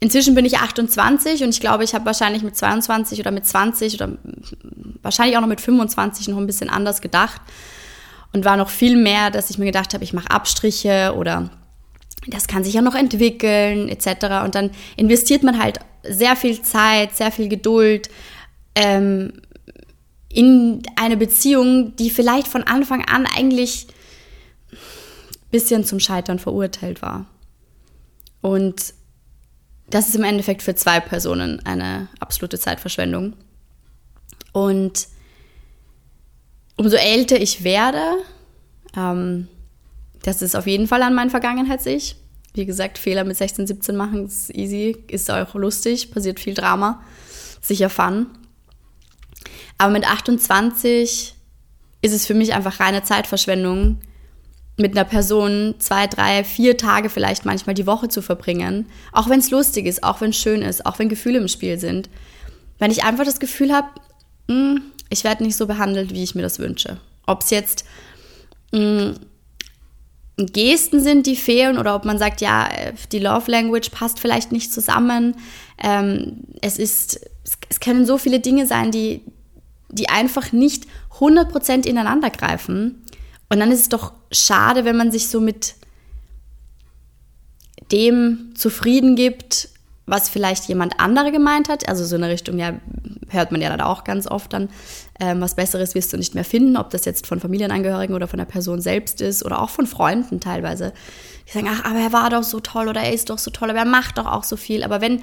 Inzwischen 0.00 0.34
bin 0.34 0.44
ich 0.44 0.58
28 0.58 1.42
und 1.42 1.50
ich 1.50 1.60
glaube, 1.60 1.82
ich 1.82 1.94
habe 1.94 2.06
wahrscheinlich 2.06 2.42
mit 2.42 2.56
22 2.56 3.18
oder 3.18 3.32
mit 3.32 3.46
20 3.46 3.94
oder 3.94 4.16
wahrscheinlich 5.02 5.36
auch 5.36 5.40
noch 5.40 5.48
mit 5.48 5.60
25 5.60 6.28
noch 6.28 6.38
ein 6.38 6.46
bisschen 6.46 6.70
anders 6.70 7.00
gedacht 7.00 7.40
und 8.32 8.44
war 8.44 8.56
noch 8.56 8.68
viel 8.68 8.96
mehr, 8.96 9.30
dass 9.30 9.50
ich 9.50 9.58
mir 9.58 9.64
gedacht 9.64 9.94
habe, 9.94 10.04
ich 10.04 10.12
mache 10.12 10.30
Abstriche 10.30 11.14
oder 11.16 11.50
das 12.28 12.46
kann 12.46 12.62
sich 12.62 12.74
ja 12.74 12.82
noch 12.82 12.94
entwickeln 12.94 13.88
etc. 13.88 14.44
Und 14.44 14.54
dann 14.54 14.70
investiert 14.96 15.42
man 15.42 15.58
halt 15.60 15.80
sehr 16.02 16.36
viel 16.36 16.62
Zeit, 16.62 17.16
sehr 17.16 17.32
viel 17.32 17.48
Geduld 17.48 18.08
ähm, 18.74 19.32
in 20.28 20.82
eine 20.96 21.16
Beziehung, 21.16 21.96
die 21.96 22.10
vielleicht 22.10 22.46
von 22.46 22.62
Anfang 22.62 23.04
an 23.04 23.26
eigentlich 23.26 23.86
ein 24.70 24.76
bisschen 25.50 25.84
zum 25.84 25.98
Scheitern 25.98 26.38
verurteilt 26.38 27.02
war. 27.02 27.26
Und 28.40 28.94
das 29.90 30.08
ist 30.08 30.16
im 30.16 30.24
Endeffekt 30.24 30.62
für 30.62 30.74
zwei 30.74 31.00
Personen 31.00 31.64
eine 31.64 32.08
absolute 32.20 32.58
Zeitverschwendung. 32.58 33.34
Und 34.52 35.08
umso 36.76 36.96
älter 36.96 37.40
ich 37.40 37.64
werde, 37.64 38.02
ähm, 38.96 39.48
das 40.22 40.42
ist 40.42 40.56
auf 40.56 40.66
jeden 40.66 40.86
Fall 40.86 41.02
an 41.02 41.14
mein 41.14 41.30
Vergangenheits-Ich. 41.30 42.16
Wie 42.54 42.66
gesagt, 42.66 42.98
Fehler 42.98 43.24
mit 43.24 43.36
16, 43.36 43.66
17 43.66 43.96
machen 43.96 44.26
ist 44.26 44.54
easy, 44.54 44.96
ist 45.08 45.30
auch 45.30 45.54
lustig, 45.54 46.10
passiert 46.10 46.40
viel 46.40 46.54
Drama, 46.54 47.02
sicher 47.60 47.88
fun. 47.88 48.26
Aber 49.76 49.92
mit 49.92 50.04
28 50.04 51.34
ist 52.02 52.12
es 52.12 52.26
für 52.26 52.34
mich 52.34 52.54
einfach 52.54 52.80
reine 52.80 53.02
Zeitverschwendung, 53.02 54.00
mit 54.78 54.92
einer 54.92 55.04
Person 55.04 55.74
zwei, 55.78 56.06
drei, 56.06 56.44
vier 56.44 56.76
Tage 56.76 57.10
vielleicht 57.10 57.44
manchmal 57.44 57.74
die 57.74 57.86
Woche 57.86 58.08
zu 58.08 58.22
verbringen. 58.22 58.86
Auch 59.12 59.28
wenn 59.28 59.40
es 59.40 59.50
lustig 59.50 59.86
ist, 59.86 60.04
auch 60.04 60.20
wenn 60.20 60.30
es 60.30 60.36
schön 60.36 60.62
ist, 60.62 60.86
auch 60.86 60.98
wenn 60.98 61.08
Gefühle 61.08 61.38
im 61.38 61.48
Spiel 61.48 61.78
sind. 61.78 62.08
Wenn 62.78 62.92
ich 62.92 63.02
einfach 63.04 63.24
das 63.24 63.40
Gefühl 63.40 63.72
habe, 63.72 63.88
hm, 64.48 64.82
ich 65.10 65.24
werde 65.24 65.42
nicht 65.42 65.56
so 65.56 65.66
behandelt, 65.66 66.14
wie 66.14 66.22
ich 66.22 66.36
mir 66.36 66.42
das 66.42 66.60
wünsche. 66.60 66.98
Ob 67.26 67.42
es 67.42 67.50
jetzt 67.50 67.84
mh, 68.72 68.78
hm, 68.78 69.14
Gesten 70.46 71.00
sind, 71.00 71.26
die 71.26 71.34
fehlen, 71.34 71.78
oder 71.78 71.96
ob 71.96 72.04
man 72.04 72.18
sagt, 72.18 72.40
ja, 72.40 72.68
die 73.10 73.18
Love 73.18 73.50
Language 73.50 73.90
passt 73.90 74.20
vielleicht 74.20 74.52
nicht 74.52 74.72
zusammen. 74.72 75.34
Ähm, 75.82 76.44
es 76.60 76.78
ist, 76.78 77.20
es 77.68 77.80
können 77.80 78.06
so 78.06 78.18
viele 78.18 78.38
Dinge 78.38 78.66
sein, 78.66 78.92
die, 78.92 79.22
die 79.88 80.08
einfach 80.08 80.52
nicht 80.52 80.84
100% 81.18 81.86
ineinander 81.86 82.30
greifen. 82.30 83.02
Und 83.48 83.60
dann 83.60 83.70
ist 83.70 83.80
es 83.80 83.88
doch 83.88 84.12
schade, 84.30 84.84
wenn 84.84 84.96
man 84.96 85.10
sich 85.10 85.28
so 85.28 85.40
mit 85.40 85.74
dem 87.90 88.52
zufrieden 88.54 89.16
gibt, 89.16 89.70
was 90.08 90.28
vielleicht 90.28 90.68
jemand 90.68 91.00
andere 91.00 91.32
gemeint 91.32 91.68
hat. 91.68 91.88
Also 91.88 92.04
so 92.04 92.16
in 92.16 92.22
der 92.22 92.30
Richtung, 92.30 92.58
ja, 92.58 92.74
hört 93.28 93.52
man 93.52 93.60
ja 93.60 93.68
dann 93.68 93.80
auch 93.80 94.04
ganz 94.04 94.26
oft 94.26 94.52
dann, 94.52 94.68
ähm, 95.20 95.40
was 95.40 95.54
Besseres 95.54 95.94
wirst 95.94 96.12
du 96.12 96.16
nicht 96.16 96.34
mehr 96.34 96.44
finden, 96.44 96.76
ob 96.76 96.90
das 96.90 97.04
jetzt 97.04 97.26
von 97.26 97.40
Familienangehörigen 97.40 98.14
oder 98.14 98.26
von 98.26 98.38
der 98.38 98.46
Person 98.46 98.80
selbst 98.80 99.20
ist 99.20 99.44
oder 99.44 99.60
auch 99.60 99.70
von 99.70 99.86
Freunden 99.86 100.40
teilweise. 100.40 100.92
Die 101.46 101.52
sagen, 101.52 101.68
ach, 101.70 101.84
aber 101.84 101.98
er 101.98 102.12
war 102.12 102.30
doch 102.30 102.42
so 102.42 102.60
toll 102.60 102.88
oder 102.88 103.02
er 103.02 103.12
ist 103.12 103.30
doch 103.30 103.38
so 103.38 103.50
toll, 103.50 103.70
aber 103.70 103.80
er 103.80 103.84
macht 103.84 104.18
doch 104.18 104.26
auch 104.26 104.44
so 104.44 104.56
viel. 104.56 104.82
Aber 104.82 105.00
wenn, 105.00 105.22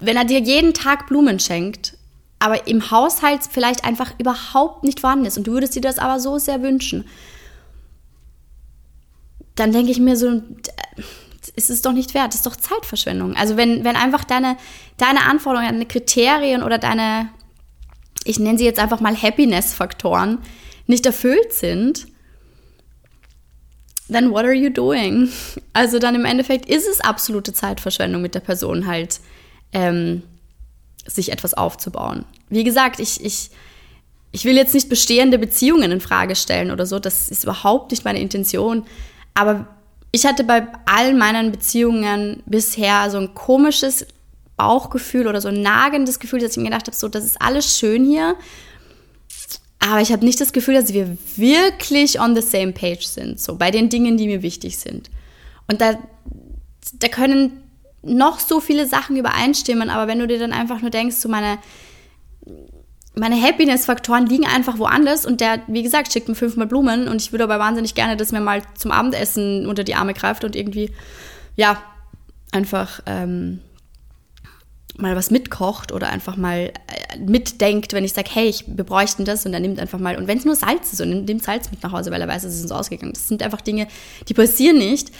wenn 0.00 0.16
er 0.16 0.24
dir 0.24 0.40
jeden 0.40 0.74
Tag 0.74 1.06
Blumen 1.06 1.38
schenkt, 1.38 1.97
aber 2.38 2.66
im 2.66 2.90
Haushalt 2.90 3.40
vielleicht 3.50 3.84
einfach 3.84 4.12
überhaupt 4.18 4.84
nicht 4.84 5.00
vorhanden 5.00 5.26
ist 5.26 5.38
und 5.38 5.46
du 5.46 5.52
würdest 5.52 5.74
dir 5.74 5.80
das 5.80 5.98
aber 5.98 6.20
so 6.20 6.38
sehr 6.38 6.62
wünschen, 6.62 7.04
dann 9.56 9.72
denke 9.72 9.90
ich 9.90 9.98
mir 9.98 10.16
so, 10.16 10.42
ist 11.56 11.70
es 11.70 11.82
doch 11.82 11.92
nicht 11.92 12.14
wert, 12.14 12.28
das 12.28 12.36
ist 12.36 12.46
doch 12.46 12.56
Zeitverschwendung. 12.56 13.34
Also 13.34 13.56
wenn, 13.56 13.84
wenn 13.84 13.96
einfach 13.96 14.24
deine, 14.24 14.56
deine 14.96 15.24
Anforderungen, 15.24 15.72
deine 15.72 15.86
Kriterien 15.86 16.62
oder 16.62 16.78
deine, 16.78 17.30
ich 18.24 18.38
nenne 18.38 18.58
sie 18.58 18.64
jetzt 18.64 18.78
einfach 18.78 19.00
mal 19.00 19.16
Happiness-Faktoren, 19.20 20.38
nicht 20.86 21.04
erfüllt 21.06 21.52
sind, 21.52 22.06
then 24.08 24.30
what 24.30 24.44
are 24.44 24.54
you 24.54 24.70
doing? 24.70 25.28
Also 25.72 25.98
dann 25.98 26.14
im 26.14 26.24
Endeffekt 26.24 26.66
ist 26.66 26.88
es 26.88 27.00
absolute 27.00 27.52
Zeitverschwendung 27.52 28.22
mit 28.22 28.34
der 28.34 28.40
Person 28.40 28.86
halt, 28.86 29.20
ähm, 29.72 30.22
sich 31.08 31.32
etwas 31.32 31.54
aufzubauen. 31.54 32.24
Wie 32.48 32.64
gesagt, 32.64 33.00
ich, 33.00 33.24
ich, 33.24 33.50
ich 34.30 34.44
will 34.44 34.56
jetzt 34.56 34.74
nicht 34.74 34.88
bestehende 34.88 35.38
Beziehungen 35.38 35.90
in 35.90 36.00
Frage 36.00 36.36
stellen 36.36 36.70
oder 36.70 36.86
so, 36.86 36.98
das 36.98 37.28
ist 37.30 37.44
überhaupt 37.44 37.90
nicht 37.90 38.04
meine 38.04 38.20
Intention. 38.20 38.84
Aber 39.34 39.66
ich 40.12 40.26
hatte 40.26 40.44
bei 40.44 40.66
all 40.86 41.14
meinen 41.14 41.50
Beziehungen 41.50 42.42
bisher 42.46 43.10
so 43.10 43.18
ein 43.18 43.34
komisches 43.34 44.06
Bauchgefühl 44.56 45.26
oder 45.28 45.40
so 45.40 45.48
ein 45.48 45.62
nagendes 45.62 46.18
Gefühl, 46.18 46.40
dass 46.40 46.52
ich 46.52 46.56
mir 46.58 46.64
gedacht 46.64 46.86
habe, 46.86 46.96
so, 46.96 47.08
das 47.08 47.24
ist 47.24 47.40
alles 47.40 47.78
schön 47.78 48.04
hier. 48.04 48.34
Aber 49.78 50.00
ich 50.00 50.12
habe 50.12 50.24
nicht 50.24 50.40
das 50.40 50.52
Gefühl, 50.52 50.74
dass 50.74 50.92
wir 50.92 51.16
wirklich 51.36 52.20
on 52.20 52.34
the 52.34 52.42
same 52.42 52.72
page 52.72 53.06
sind, 53.06 53.40
so 53.40 53.54
bei 53.56 53.70
den 53.70 53.88
Dingen, 53.88 54.16
die 54.16 54.26
mir 54.26 54.42
wichtig 54.42 54.76
sind. 54.78 55.08
Und 55.68 55.80
da, 55.80 55.96
da 56.94 57.08
können 57.08 57.62
noch 58.02 58.40
so 58.40 58.60
viele 58.60 58.86
Sachen 58.86 59.16
übereinstimmen, 59.16 59.90
aber 59.90 60.06
wenn 60.06 60.18
du 60.18 60.26
dir 60.26 60.38
dann 60.38 60.52
einfach 60.52 60.80
nur 60.80 60.90
denkst, 60.90 61.16
so 61.16 61.28
meine, 61.28 61.58
meine 63.14 63.40
Happiness-Faktoren 63.40 64.26
liegen 64.26 64.46
einfach 64.46 64.78
woanders 64.78 65.26
und 65.26 65.40
der, 65.40 65.62
wie 65.66 65.82
gesagt, 65.82 66.12
schickt 66.12 66.28
mir 66.28 66.34
fünfmal 66.34 66.66
Blumen 66.66 67.08
und 67.08 67.20
ich 67.20 67.32
würde 67.32 67.44
aber 67.44 67.58
wahnsinnig 67.58 67.94
gerne, 67.94 68.16
dass 68.16 68.32
mir 68.32 68.40
mal 68.40 68.62
zum 68.76 68.92
Abendessen 68.92 69.66
unter 69.66 69.84
die 69.84 69.94
Arme 69.94 70.14
greift 70.14 70.44
und 70.44 70.54
irgendwie, 70.54 70.92
ja, 71.56 71.82
einfach 72.52 73.00
ähm, 73.06 73.60
mal 74.96 75.16
was 75.16 75.30
mitkocht 75.30 75.92
oder 75.92 76.08
einfach 76.08 76.36
mal 76.36 76.72
äh, 76.86 77.18
mitdenkt, 77.18 77.92
wenn 77.92 78.04
ich 78.04 78.12
sage, 78.12 78.30
hey, 78.32 78.48
ich, 78.48 78.64
wir 78.66 78.84
bräuchten 78.84 79.24
das 79.24 79.44
und 79.46 79.54
er 79.54 79.60
nimmt 79.60 79.78
einfach 79.78 79.98
mal, 79.98 80.16
und 80.16 80.26
wenn 80.26 80.38
es 80.38 80.44
nur 80.44 80.56
Salz 80.56 80.92
ist 80.92 81.00
und 81.00 81.24
nimmt 81.24 81.42
Salz 81.42 81.70
mit 81.70 81.82
nach 81.82 81.92
Hause, 81.92 82.10
weil 82.10 82.20
er 82.20 82.28
weiß, 82.28 82.44
es 82.44 82.56
ist 82.56 82.62
uns 82.62 82.72
ausgegangen. 82.72 83.12
Das 83.12 83.28
sind 83.28 83.42
einfach 83.42 83.60
Dinge, 83.60 83.86
die 84.28 84.34
passieren 84.34 84.78
nicht 84.78 85.10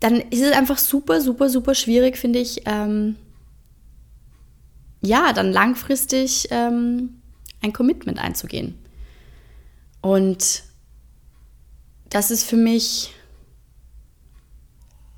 dann 0.00 0.20
ist 0.20 0.42
es 0.42 0.52
einfach 0.52 0.78
super, 0.78 1.20
super, 1.20 1.48
super 1.48 1.74
schwierig, 1.74 2.16
finde 2.16 2.38
ich, 2.38 2.62
ähm, 2.66 3.16
ja, 5.00 5.32
dann 5.32 5.52
langfristig 5.52 6.48
ähm, 6.50 7.22
ein 7.62 7.72
Commitment 7.72 8.18
einzugehen. 8.18 8.78
Und 10.00 10.62
das 12.10 12.30
ist 12.30 12.44
für 12.44 12.56
mich, 12.56 13.12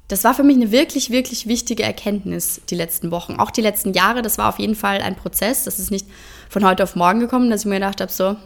das 0.08 0.24
war 0.24 0.34
für 0.34 0.42
mich 0.42 0.56
eine 0.56 0.70
wirklich, 0.70 1.10
wirklich 1.10 1.46
wichtige 1.46 1.82
Erkenntnis 1.82 2.60
die 2.70 2.74
letzten 2.74 3.10
Wochen. 3.10 3.36
Auch 3.36 3.50
die 3.50 3.60
letzten 3.60 3.92
Jahre, 3.92 4.22
das 4.22 4.38
war 4.38 4.48
auf 4.48 4.58
jeden 4.58 4.74
Fall 4.74 5.02
ein 5.02 5.16
Prozess. 5.16 5.64
Das 5.64 5.78
ist 5.78 5.90
nicht 5.90 6.06
von 6.48 6.64
heute 6.64 6.82
auf 6.82 6.96
morgen 6.96 7.20
gekommen, 7.20 7.50
dass 7.50 7.62
ich 7.62 7.66
mir 7.66 7.74
gedacht 7.74 8.00
habe, 8.00 8.10
so, 8.10 8.30
hm, 8.30 8.38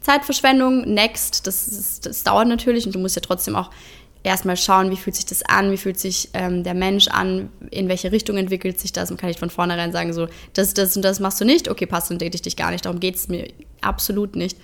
Zeitverschwendung, 0.00 0.92
next, 0.92 1.46
das, 1.46 1.68
ist, 1.68 2.06
das 2.06 2.24
dauert 2.24 2.48
natürlich 2.48 2.86
und 2.86 2.94
du 2.94 2.98
musst 2.98 3.16
ja 3.16 3.22
trotzdem 3.22 3.56
auch 3.56 3.70
erstmal 4.28 4.56
schauen, 4.56 4.90
wie 4.90 4.96
fühlt 4.96 5.16
sich 5.16 5.26
das 5.26 5.42
an, 5.42 5.72
wie 5.72 5.76
fühlt 5.76 5.98
sich 5.98 6.30
ähm, 6.34 6.62
der 6.62 6.74
Mensch 6.74 7.08
an, 7.08 7.50
in 7.70 7.88
welche 7.88 8.12
Richtung 8.12 8.36
entwickelt 8.36 8.78
sich 8.78 8.92
das? 8.92 9.10
Und 9.10 9.18
kann 9.18 9.30
ich 9.30 9.38
von 9.38 9.50
vornherein 9.50 9.92
sagen, 9.92 10.12
so, 10.12 10.28
das, 10.52 10.74
das 10.74 10.96
und 10.96 11.02
das 11.02 11.20
machst 11.20 11.40
du 11.40 11.44
nicht, 11.44 11.68
okay, 11.68 11.86
passt, 11.86 12.10
dann 12.10 12.18
date 12.18 12.34
ich 12.34 12.42
dich 12.42 12.56
gar 12.56 12.70
nicht, 12.70 12.84
darum 12.84 13.00
geht 13.00 13.16
es 13.16 13.28
mir 13.28 13.48
absolut 13.80 14.36
nicht. 14.36 14.56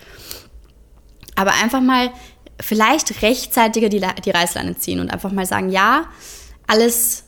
Aber 1.35 1.53
einfach 1.63 1.81
mal 1.81 2.11
vielleicht 2.61 3.23
rechtzeitiger 3.23 3.89
die, 3.89 4.01
die 4.25 4.31
Reißleine 4.31 4.77
ziehen 4.77 5.01
und 5.01 5.11
einfach 5.11 5.33
mal 5.33 5.47
sagen, 5.47 5.71
ja, 5.71 6.07
alles 6.67 7.25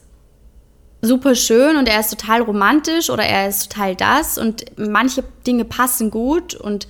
super 1.01 1.35
schön 1.35 1.77
und 1.77 1.87
er 1.87 1.99
ist 1.99 2.09
total 2.09 2.41
romantisch 2.41 3.09
oder 3.09 3.23
er 3.23 3.47
ist 3.47 3.71
total 3.71 3.95
das 3.95 4.37
und 4.37 4.65
manche 4.77 5.23
Dinge 5.45 5.65
passen 5.65 6.09
gut 6.09 6.55
und 6.55 6.87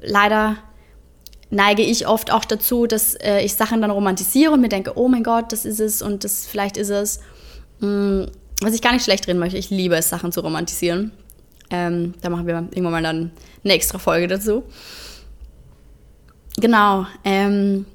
leider 0.00 0.56
neige 1.50 1.82
ich 1.82 2.06
oft 2.06 2.32
auch 2.32 2.44
dazu, 2.44 2.86
dass 2.86 3.14
äh, 3.14 3.40
ich 3.40 3.54
Sachen 3.54 3.80
dann 3.80 3.90
romantisiere 3.90 4.52
und 4.52 4.60
mir 4.60 4.68
denke, 4.68 4.92
oh 4.96 5.08
mein 5.08 5.22
Gott, 5.22 5.52
das 5.52 5.64
ist 5.64 5.80
es 5.80 6.02
und 6.02 6.24
das 6.24 6.46
vielleicht 6.46 6.76
ist 6.76 6.90
es. 6.90 7.20
Mhm, 7.80 8.26
was 8.60 8.74
ich 8.74 8.82
gar 8.82 8.92
nicht 8.92 9.04
schlecht 9.04 9.28
reden 9.28 9.38
möchte. 9.38 9.58
Ich 9.58 9.70
liebe 9.70 9.96
es, 9.96 10.08
Sachen 10.08 10.32
zu 10.32 10.40
romantisieren. 10.40 11.12
Ähm, 11.70 12.14
da 12.22 12.30
machen 12.30 12.46
wir 12.46 12.54
irgendwann 12.54 12.92
mal 12.92 13.02
dann 13.02 13.30
eine 13.64 13.74
extra 13.74 13.98
Folge 13.98 14.28
dazu. 14.28 14.62
Genau. 16.58 17.06
Ähm, 17.24 17.86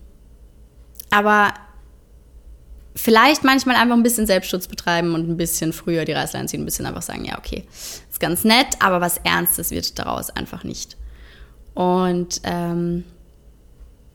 aber 1.10 1.53
vielleicht 2.96 3.43
manchmal 3.43 3.75
einfach 3.75 3.96
ein 3.96 4.03
bisschen 4.03 4.27
Selbstschutz 4.27 4.67
betreiben 4.67 5.15
und 5.15 5.29
ein 5.29 5.38
bisschen 5.38 5.74
früher 5.74 6.05
die 6.05 6.12
Reißleine 6.12 6.48
ziehen, 6.48 6.62
ein 6.62 6.65
bisschen 6.65 6.86
einfach 6.86 7.01
sagen, 7.01 7.25
ja, 7.25 7.38
okay, 7.38 7.63
ist 8.10 8.20
ganz 8.20 8.43
nett, 8.43 8.67
aber 8.79 9.01
was 9.01 9.17
Ernstes 9.17 9.72
wird 9.72 9.98
daraus 9.98 10.29
einfach 10.29 10.63
nicht. 10.63 10.98
Und 11.74 12.41
ähm, 12.43 13.05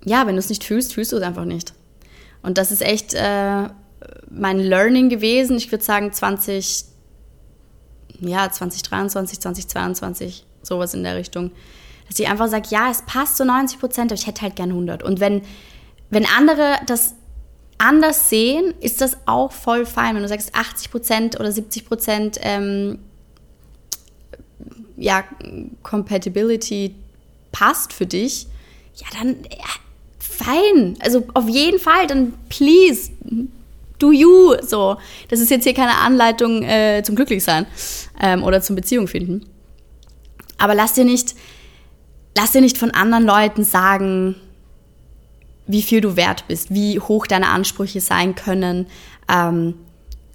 ja, 0.07 0.27
wenn 0.27 0.37
du 0.37 0.39
es 0.39 0.49
nicht 0.49 0.63
fühlst, 0.63 0.95
fühlst 0.95 1.11
du 1.11 1.17
es 1.17 1.23
einfach 1.23 1.45
nicht. 1.45 1.75
Und 2.41 2.59
das 2.59 2.71
ist 2.71 2.81
echt 2.81 3.13
äh, 3.15 3.69
mein 4.31 4.61
Learning 4.61 5.09
gewesen. 5.09 5.57
Ich 5.57 5.73
würde 5.73 5.85
sagen 5.85 6.13
20, 6.13 6.85
ja, 8.21 8.51
2023, 8.51 9.41
2022, 9.41 10.47
sowas 10.63 10.95
in 10.95 11.03
der 11.03 11.17
Richtung. 11.17 11.51
Dass 12.09 12.21
ich 12.21 12.29
einfach 12.29 12.47
sage, 12.47 12.69
ja, 12.71 12.89
es 12.89 13.03
passt 13.03 13.37
zu 13.37 13.45
90 13.45 13.81
Prozent, 13.81 14.13
aber 14.13 14.21
ich 14.21 14.29
hätte 14.29 14.43
halt 14.43 14.55
gern 14.55 14.71
100. 14.71 15.03
Und 15.03 15.19
wenn, 15.19 15.43
wenn 16.09 16.25
andere 16.25 16.77
das 16.87 17.15
anders 17.79 18.31
sehen, 18.31 18.75
ist 18.81 19.01
das 19.01 19.17
auch 19.27 19.51
voll 19.51 19.85
fein. 19.87 20.15
Wenn 20.15 20.23
du 20.23 20.29
sagst 20.29 20.55
80 20.55 20.93
Prozent 20.93 21.41
oder 21.41 21.51
70 21.51 21.85
Prozent 21.85 22.39
ähm, 22.43 23.01
ja, 24.97 25.25
Compatibility 25.83 26.95
passt 27.51 27.93
für 27.93 28.07
dich, 28.07 28.47
ja, 28.95 29.07
dann 29.19 29.39
fein. 30.37 30.97
Also 31.01 31.27
auf 31.35 31.49
jeden 31.49 31.79
Fall, 31.79 32.07
dann 32.07 32.35
please, 32.49 33.11
do 33.99 34.13
you. 34.13 34.55
So, 34.63 34.97
das 35.29 35.41
ist 35.41 35.51
jetzt 35.51 35.65
hier 35.65 35.75
keine 35.75 35.97
Anleitung 35.97 36.63
äh, 36.63 37.03
zum 37.05 37.17
Glücklichsein 37.17 37.67
ähm, 38.21 38.43
oder 38.45 38.61
zum 38.61 38.77
Beziehung 38.77 39.09
finden. 39.09 39.47
Aber 40.59 40.75
lass 40.75 40.95
dir 40.95 41.05
nicht, 41.05 41.35
lass 42.37 42.53
dir 42.53 42.61
nicht 42.61 42.79
von 42.79 42.91
anderen 42.91 43.25
Leuten 43.25 43.65
sagen, 43.65 44.37
wie 45.67 45.83
viel 45.83 46.01
du 46.01 46.17
wert 46.17 46.47
bist, 46.49 46.73
wie 46.73 47.01
hoch 47.01 47.27
deine 47.27 47.49
Ansprüche 47.49 48.01
sein 48.01 48.35
können, 48.35 48.87
ähm, 49.29 49.75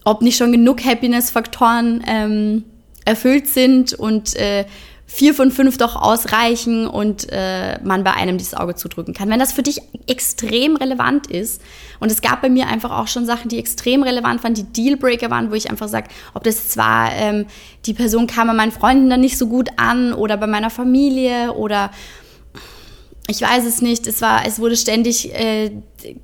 ob 0.03 0.21
nicht 0.21 0.37
schon 0.37 0.51
genug 0.51 0.83
Happiness-Faktoren 0.83 2.03
ähm, 2.07 2.65
erfüllt 3.05 3.47
sind 3.47 3.93
und 3.93 4.35
äh, 4.35 4.65
vier 5.13 5.33
von 5.33 5.51
fünf 5.51 5.77
doch 5.77 5.97
ausreichen 5.97 6.87
und 6.87 7.27
äh, 7.31 7.77
man 7.83 8.05
bei 8.05 8.13
einem 8.13 8.37
dieses 8.37 8.53
Auge 8.53 8.75
zudrücken 8.75 9.13
kann. 9.13 9.29
Wenn 9.29 9.39
das 9.39 9.51
für 9.51 9.61
dich 9.61 9.81
extrem 10.07 10.77
relevant 10.77 11.27
ist, 11.27 11.61
und 11.99 12.09
es 12.09 12.21
gab 12.21 12.41
bei 12.41 12.49
mir 12.49 12.67
einfach 12.67 12.91
auch 12.91 13.07
schon 13.07 13.25
Sachen, 13.25 13.49
die 13.49 13.59
extrem 13.59 14.03
relevant 14.03 14.41
waren, 14.41 14.53
die 14.53 14.63
Dealbreaker 14.63 15.29
waren, 15.29 15.51
wo 15.51 15.55
ich 15.55 15.69
einfach 15.69 15.89
sage, 15.89 16.07
ob 16.33 16.45
das 16.45 16.69
zwar 16.69 17.11
ähm, 17.13 17.45
die 17.85 17.93
Person 17.93 18.25
kam 18.25 18.47
bei 18.47 18.53
meinen 18.53 18.71
Freunden 18.71 19.09
dann 19.09 19.19
nicht 19.19 19.37
so 19.37 19.47
gut 19.47 19.67
an 19.75 20.13
oder 20.13 20.37
bei 20.37 20.47
meiner 20.47 20.69
Familie 20.69 21.51
oder 21.55 21.91
ich 23.27 23.41
weiß 23.41 23.65
es 23.65 23.81
nicht, 23.81 24.07
es 24.07 24.21
war, 24.21 24.45
es 24.47 24.59
wurde 24.59 24.77
ständig 24.77 25.33
äh, 25.33 25.71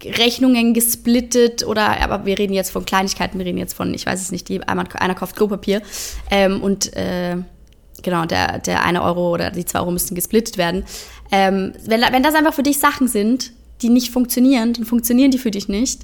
Rechnungen 0.05 0.73
gesplittet 0.73 1.67
oder, 1.67 2.01
aber 2.01 2.25
wir 2.25 2.39
reden 2.39 2.53
jetzt 2.53 2.71
von 2.71 2.85
Kleinigkeiten, 2.85 3.37
wir 3.37 3.45
reden 3.45 3.57
jetzt 3.57 3.73
von, 3.73 3.93
ich 3.93 4.05
weiß 4.05 4.21
es 4.21 4.31
nicht, 4.31 4.47
die, 4.47 4.63
einer, 4.63 5.15
kauft 5.15 5.35
Klopapier 5.35 5.81
ähm, 6.31 6.63
und 6.63 6.93
äh, 6.95 7.35
genau, 8.03 8.25
der, 8.25 8.59
der 8.59 8.83
eine 8.83 9.03
Euro 9.03 9.33
oder 9.33 9.51
die 9.51 9.65
zwei 9.65 9.79
Euro 9.79 9.91
müssten 9.91 10.15
gesplittet 10.15 10.57
werden. 10.57 10.83
Ähm, 11.31 11.73
wenn, 11.85 12.01
wenn 12.01 12.23
das 12.23 12.35
einfach 12.35 12.53
für 12.53 12.63
dich 12.63 12.79
Sachen 12.79 13.07
sind, 13.07 13.51
die 13.81 13.89
nicht 13.89 14.11
funktionieren, 14.11 14.73
dann 14.73 14.85
funktionieren 14.85 15.31
die 15.31 15.37
für 15.37 15.51
dich 15.51 15.67
nicht. 15.67 16.01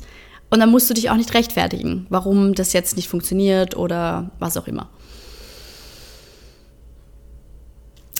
Und 0.49 0.59
dann 0.59 0.69
musst 0.69 0.89
du 0.89 0.93
dich 0.93 1.09
auch 1.09 1.15
nicht 1.15 1.33
rechtfertigen, 1.33 2.05
warum 2.09 2.53
das 2.53 2.73
jetzt 2.73 2.95
nicht 2.95 3.07
funktioniert 3.07 3.75
oder 3.75 4.31
was 4.39 4.57
auch 4.57 4.67
immer. 4.67 4.89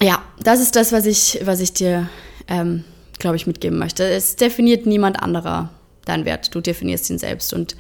Ja, 0.02 0.22
das 0.42 0.60
ist 0.60 0.76
das, 0.76 0.92
was 0.92 1.06
ich, 1.06 1.40
was 1.46 1.60
ich 1.60 1.74
dir 1.74 2.10
ähm, 2.48 2.84
glaube 3.20 3.36
ich, 3.38 3.48
mitgeben 3.48 3.80
möchte. 3.80 4.04
Es 4.04 4.36
definiert 4.36 4.86
niemand 4.86 5.22
anderer 5.22 5.70
deinen 6.06 6.26
Wert. 6.26 6.54
Du 6.54 6.62
definierst 6.62 7.10
ihn 7.10 7.18
selbst. 7.18 7.54
Und 7.54 7.76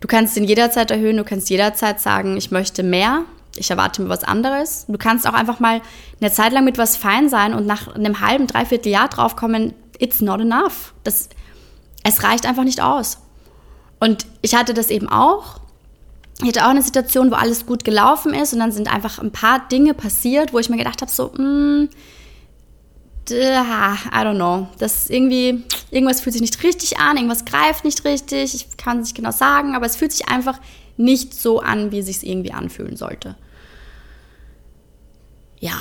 du 0.00 0.08
kannst 0.08 0.36
ihn 0.36 0.44
jederzeit 0.44 0.90
erhöhen, 0.90 1.16
du 1.16 1.24
kannst 1.24 1.50
jederzeit 1.50 2.00
sagen, 2.00 2.36
ich 2.36 2.50
möchte 2.50 2.82
mehr, 2.82 3.24
ich 3.56 3.70
erwarte 3.70 4.02
mir 4.02 4.08
was 4.08 4.24
anderes. 4.24 4.86
Du 4.88 4.98
kannst 4.98 5.26
auch 5.26 5.34
einfach 5.34 5.60
mal 5.60 5.80
eine 6.20 6.32
Zeit 6.32 6.52
lang 6.52 6.64
mit 6.64 6.78
was 6.78 6.96
fein 6.96 7.28
sein 7.28 7.54
und 7.54 7.66
nach 7.66 7.94
einem 7.94 8.20
halben, 8.20 8.46
dreiviertel 8.46 8.90
Jahr 8.90 9.08
draufkommen, 9.08 9.74
it's 9.98 10.20
not 10.20 10.40
enough. 10.40 10.94
Das, 11.04 11.28
es 12.02 12.22
reicht 12.22 12.46
einfach 12.46 12.64
nicht 12.64 12.80
aus. 12.80 13.18
Und 14.00 14.26
ich 14.42 14.54
hatte 14.54 14.74
das 14.74 14.90
eben 14.90 15.08
auch. 15.08 15.60
Ich 16.40 16.48
hatte 16.48 16.64
auch 16.64 16.70
eine 16.70 16.82
Situation, 16.82 17.30
wo 17.30 17.36
alles 17.36 17.64
gut 17.64 17.84
gelaufen 17.84 18.34
ist 18.34 18.52
und 18.52 18.58
dann 18.58 18.72
sind 18.72 18.92
einfach 18.92 19.18
ein 19.18 19.30
paar 19.30 19.68
Dinge 19.68 19.94
passiert, 19.94 20.52
wo 20.52 20.58
ich 20.58 20.68
mir 20.68 20.76
gedacht 20.76 21.00
habe, 21.00 21.10
so, 21.10 21.28
mm, 21.28 21.88
I 23.30 24.16
don't 24.16 24.34
know. 24.34 24.68
Das 24.78 25.08
irgendwie, 25.08 25.64
irgendwas 25.90 26.20
fühlt 26.20 26.34
sich 26.34 26.42
nicht 26.42 26.62
richtig 26.62 26.98
an, 26.98 27.16
irgendwas 27.16 27.44
greift 27.44 27.84
nicht 27.84 28.04
richtig. 28.04 28.54
Ich 28.54 28.76
kann 28.76 28.98
es 28.98 29.04
nicht 29.04 29.16
genau 29.16 29.30
sagen, 29.30 29.74
aber 29.74 29.86
es 29.86 29.96
fühlt 29.96 30.12
sich 30.12 30.28
einfach 30.28 30.58
nicht 30.96 31.34
so 31.34 31.60
an, 31.60 31.92
wie 31.92 32.00
es 32.00 32.06
sich 32.06 32.26
irgendwie 32.26 32.52
anfühlen 32.52 32.96
sollte. 32.96 33.36
Ja. 35.64 35.80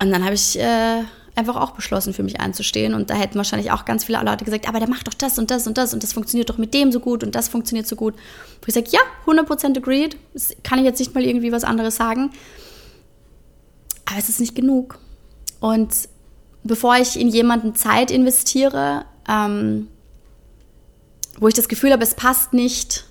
Und 0.00 0.10
dann 0.10 0.24
habe 0.24 0.34
ich 0.34 0.58
äh, 0.58 1.04
einfach 1.36 1.54
auch 1.54 1.70
beschlossen, 1.70 2.12
für 2.12 2.24
mich 2.24 2.40
einzustehen. 2.40 2.94
Und 2.94 3.10
da 3.10 3.14
hätten 3.14 3.36
wahrscheinlich 3.36 3.70
auch 3.70 3.84
ganz 3.84 4.02
viele 4.02 4.20
Leute 4.24 4.44
gesagt, 4.44 4.68
aber 4.68 4.80
der 4.80 4.88
macht 4.88 5.06
doch 5.06 5.14
das 5.14 5.38
und 5.38 5.52
das 5.52 5.68
und 5.68 5.78
das 5.78 5.94
und 5.94 6.02
das 6.02 6.12
funktioniert 6.12 6.50
doch 6.50 6.58
mit 6.58 6.74
dem 6.74 6.90
so 6.90 6.98
gut 6.98 7.22
und 7.22 7.36
das 7.36 7.46
funktioniert 7.46 7.86
so 7.86 7.94
gut. 7.94 8.14
Wo 8.14 8.66
ich 8.66 8.74
sage, 8.74 8.88
ja, 8.90 8.98
100% 9.24 9.76
agreed. 9.76 10.16
Das 10.34 10.50
kann 10.64 10.80
ich 10.80 10.84
jetzt 10.84 10.98
nicht 10.98 11.14
mal 11.14 11.24
irgendwie 11.24 11.52
was 11.52 11.62
anderes 11.62 11.94
sagen. 11.94 12.32
Aber 14.04 14.18
es 14.18 14.28
ist 14.28 14.40
nicht 14.40 14.56
genug. 14.56 14.98
Und 15.60 15.92
bevor 16.64 16.96
ich 16.96 17.20
in 17.20 17.28
jemanden 17.28 17.76
Zeit 17.76 18.10
investiere, 18.10 19.04
ähm, 19.28 19.86
wo 21.38 21.46
ich 21.46 21.54
das 21.54 21.68
Gefühl 21.68 21.92
habe, 21.92 22.02
es 22.02 22.14
passt 22.14 22.52
nicht 22.52 23.04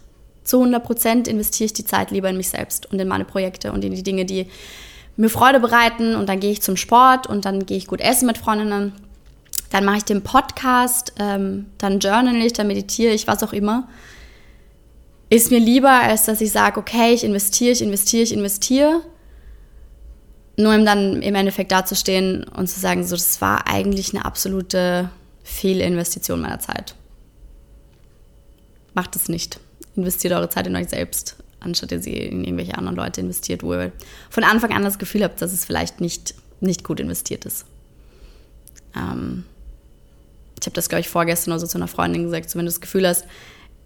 zu 0.44 0.58
100 0.58 0.84
Prozent, 0.84 1.28
investiere 1.30 1.68
ich 1.68 1.74
die 1.74 1.86
Zeit 1.86 2.12
lieber 2.12 2.30
in 2.30 2.36
mich 2.36 2.50
selbst 2.50 2.92
und 2.92 3.00
in 3.00 3.08
meine 3.08 3.24
Projekte 3.24 3.72
und 3.72 3.86
in 3.86 3.96
die 3.96 4.04
Dinge, 4.04 4.26
die 4.26 4.48
mir 5.18 5.30
Freude 5.30 5.60
bereiten. 5.60 6.16
Und 6.16 6.28
dann 6.28 6.40
gehe 6.40 6.52
ich 6.52 6.62
zum 6.62 6.78
Sport 6.78 7.28
und 7.28 7.46
dann 7.46 7.66
gehe 7.66 7.78
ich 7.78 7.88
gut 7.88 8.02
essen 8.02 8.28
mit 8.28 8.38
Freundinnen. 8.38 8.94
Dann 9.72 9.86
mache 9.86 9.98
ich 9.98 10.04
den 10.04 10.22
Podcast, 10.22 11.14
ähm, 11.20 11.68
dann 11.78 12.00
journal 12.00 12.36
ich, 12.36 12.54
dann 12.54 12.68
meditiere 12.68 13.14
ich, 13.14 13.28
was 13.28 13.44
auch 13.44 13.54
immer. 13.54 13.88
Ist 15.30 15.52
mir 15.52 15.60
lieber, 15.60 15.90
als 15.90 16.26
dass 16.26 16.40
ich 16.40 16.52
sage, 16.52 16.80
okay, 16.80 17.14
ich 17.14 17.24
investiere, 17.24 17.72
ich 17.72 17.82
investiere, 17.82 18.24
ich 18.24 18.34
investiere 18.34 19.02
nur 20.58 20.74
um 20.74 20.86
dann 20.86 21.22
im 21.22 21.36
Endeffekt 21.36 21.72
dazustehen 21.72 22.44
und 22.44 22.68
zu 22.68 22.80
sagen, 22.80 23.06
so, 23.06 23.16
das 23.16 23.42
war 23.42 23.68
eigentlich 23.68 24.14
eine 24.14 24.26
absolute 24.26 25.10
Fehlinvestition 25.44 26.42
meiner 26.42 26.60
Zeit. 26.60 26.96
Macht 28.94 29.16
es 29.16 29.28
nicht. 29.28 29.60
Investiert 29.96 30.34
eure 30.34 30.50
Zeit 30.50 30.68
in 30.68 30.76
euch 30.76 30.90
selbst, 30.90 31.36
anstatt 31.66 31.92
ihr 31.92 32.02
sie 32.02 32.14
in 32.14 32.44
irgendwelche 32.44 32.78
anderen 32.78 32.96
Leute 32.96 33.22
investiert, 33.22 33.64
wo 33.64 33.74
ihr 33.74 33.92
von 34.30 34.44
Anfang 34.44 34.72
an 34.72 34.84
das 34.84 35.00
Gefühl 35.00 35.24
habt, 35.24 35.42
dass 35.42 35.52
es 35.52 35.66
vielleicht 35.66 36.00
nicht, 36.00 36.36
nicht 36.62 36.84
gut 36.84 37.00
investiert 37.00 37.46
ist. 37.46 37.66
Ähm 38.96 39.44
ich 40.60 40.68
habe 40.68 40.76
das, 40.76 40.90
glaube 40.90 41.02
ich, 41.02 41.10
vorgestern 41.10 41.52
oder 41.52 41.60
so 41.60 41.68
zu 41.68 41.78
einer 41.78 41.88
Freundin 41.88 42.24
gesagt, 42.24 42.50
so, 42.50 42.58
wenn 42.58 42.66
du 42.66 42.72
das 42.72 42.82
Gefühl 42.82 43.08
hast, 43.08 43.26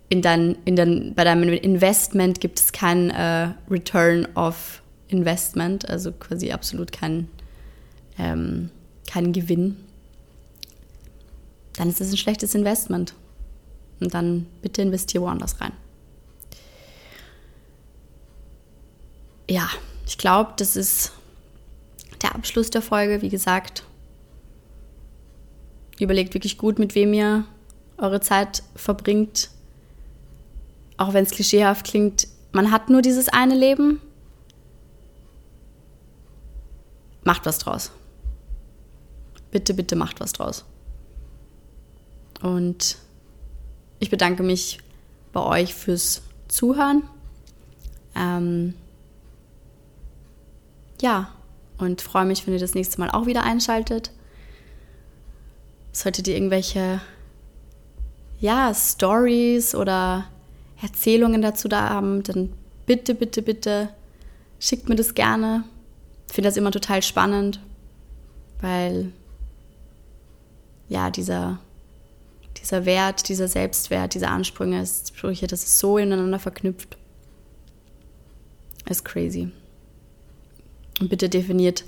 in 0.07 0.21
dein, 0.21 0.57
in 0.65 0.75
dein, 0.75 1.13
bei 1.13 1.23
deinem 1.23 1.49
Investment 1.49 2.39
gibt 2.39 2.59
es 2.59 2.71
keinen 2.71 3.09
äh, 3.09 3.49
Return 3.69 4.27
of 4.35 4.81
Investment, 5.09 5.89
also 5.89 6.11
quasi 6.11 6.51
absolut 6.51 6.91
kein, 6.91 7.27
ähm, 8.17 8.69
kein 9.07 9.33
Gewinn, 9.33 9.77
dann 11.75 11.89
ist 11.89 12.01
es 12.01 12.11
ein 12.11 12.17
schlechtes 12.17 12.55
Investment. 12.55 13.13
Und 13.99 14.13
dann 14.13 14.45
bitte 14.61 14.81
investiere 14.81 15.23
woanders 15.23 15.59
rein. 15.59 15.73
Ja, 19.49 19.67
ich 20.05 20.19
glaube, 20.19 20.53
das 20.57 20.75
ist 20.75 21.11
der 22.21 22.35
Abschluss 22.35 22.69
der 22.69 22.83
Folge. 22.83 23.23
Wie 23.23 23.29
gesagt, 23.29 23.83
überlegt 25.99 26.35
wirklich 26.35 26.59
gut, 26.59 26.77
mit 26.77 26.93
wem 26.93 27.13
ihr 27.13 27.45
eure 27.97 28.21
Zeit 28.21 28.61
verbringt. 28.75 29.49
Auch 30.97 31.13
wenn 31.13 31.25
es 31.25 31.31
klischeehaft 31.31 31.87
klingt, 31.87 32.27
man 32.51 32.71
hat 32.71 32.89
nur 32.89 33.01
dieses 33.01 33.27
eine 33.27 33.55
Leben 33.55 33.99
macht 37.23 37.45
was 37.47 37.57
draus. 37.57 37.91
Bitte, 39.49 39.73
bitte 39.73 39.95
macht 39.95 40.19
was 40.19 40.31
draus. 40.31 40.63
Und 42.41 42.97
ich 43.99 44.11
bedanke 44.11 44.43
mich 44.43 44.79
bei 45.33 45.41
euch 45.41 45.73
fürs 45.73 46.21
Zuhören. 46.47 47.03
Ähm, 48.15 48.75
ja, 51.01 51.29
und 51.77 52.01
freue 52.01 52.25
mich, 52.25 52.45
wenn 52.45 52.53
ihr 52.53 52.59
das 52.59 52.75
nächste 52.75 52.99
Mal 52.99 53.09
auch 53.09 53.25
wieder 53.25 53.43
einschaltet. 53.43 54.11
Solltet 55.91 56.27
ihr 56.27 56.35
irgendwelche 56.35 57.01
ja, 58.39 58.73
Stories 58.73 59.75
oder 59.75 60.25
Erzählungen 60.81 61.41
dazu 61.41 61.67
da 61.67 61.89
haben, 61.89 62.23
dann 62.23 62.53
bitte, 62.85 63.15
bitte, 63.15 63.41
bitte 63.41 63.89
schickt 64.59 64.89
mir 64.89 64.95
das 64.95 65.13
gerne 65.13 65.63
finde 66.31 66.47
das 66.47 66.57
immer 66.57 66.71
total 66.71 67.01
spannend, 67.01 67.59
weil 68.61 69.11
ja, 70.87 71.09
dieser, 71.09 71.59
dieser 72.57 72.85
Wert, 72.85 73.29
dieser 73.29 73.47
Selbstwert, 73.47 74.13
diese 74.13 74.27
Ansprüche, 74.27 74.85
Sprüche, 74.85 75.47
das 75.47 75.63
ist 75.63 75.79
so 75.79 75.97
ineinander 75.97 76.39
verknüpft. 76.39 76.97
Ist 78.87 79.05
crazy. 79.05 79.51
Und 80.99 81.09
bitte 81.09 81.29
definiert 81.29 81.85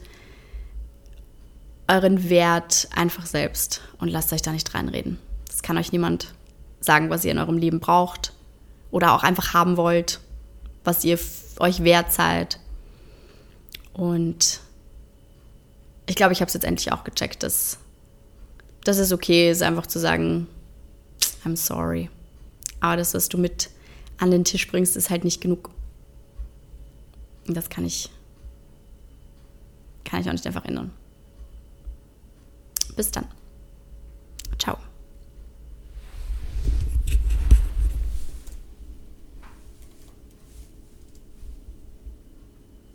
euren 1.87 2.29
Wert 2.29 2.87
einfach 2.95 3.25
selbst 3.25 3.81
und 3.99 4.07
lasst 4.07 4.31
euch 4.31 4.41
da 4.41 4.51
nicht 4.51 4.73
reinreden. 4.73 5.19
Das 5.47 5.61
kann 5.61 5.77
euch 5.77 5.91
niemand 5.91 6.33
sagen, 6.79 7.09
was 7.09 7.25
ihr 7.25 7.31
in 7.31 7.37
eurem 7.37 7.57
Leben 7.57 7.79
braucht 7.79 8.33
oder 8.91 9.13
auch 9.13 9.23
einfach 9.23 9.53
haben 9.53 9.77
wollt, 9.77 10.19
was 10.83 11.03
ihr 11.03 11.19
euch 11.59 11.83
wert 11.83 12.13
seid. 12.13 12.59
Und 13.93 14.61
ich 16.05 16.15
glaube, 16.15 16.33
ich 16.33 16.41
habe 16.41 16.47
es 16.47 16.53
jetzt 16.53 16.63
endlich 16.63 16.91
auch 16.91 17.03
gecheckt, 17.03 17.43
dass, 17.43 17.77
dass 18.83 18.97
es 18.97 19.11
okay 19.11 19.51
ist, 19.51 19.61
einfach 19.61 19.87
zu 19.87 19.99
sagen, 19.99 20.47
I'm 21.45 21.55
sorry. 21.55 22.09
Aber 22.79 22.97
das, 22.97 23.13
was 23.13 23.29
du 23.29 23.37
mit 23.37 23.69
an 24.17 24.31
den 24.31 24.43
Tisch 24.43 24.67
bringst, 24.67 24.95
ist 24.95 25.09
halt 25.09 25.23
nicht 25.23 25.41
genug. 25.41 25.69
Und 27.47 27.55
das 27.55 27.69
kann 27.69 27.85
ich, 27.85 28.09
kann 30.03 30.21
ich 30.21 30.27
auch 30.27 30.33
nicht 30.33 30.47
einfach 30.47 30.65
ändern. 30.65 30.91
Bis 32.95 33.11
dann. 33.11 33.27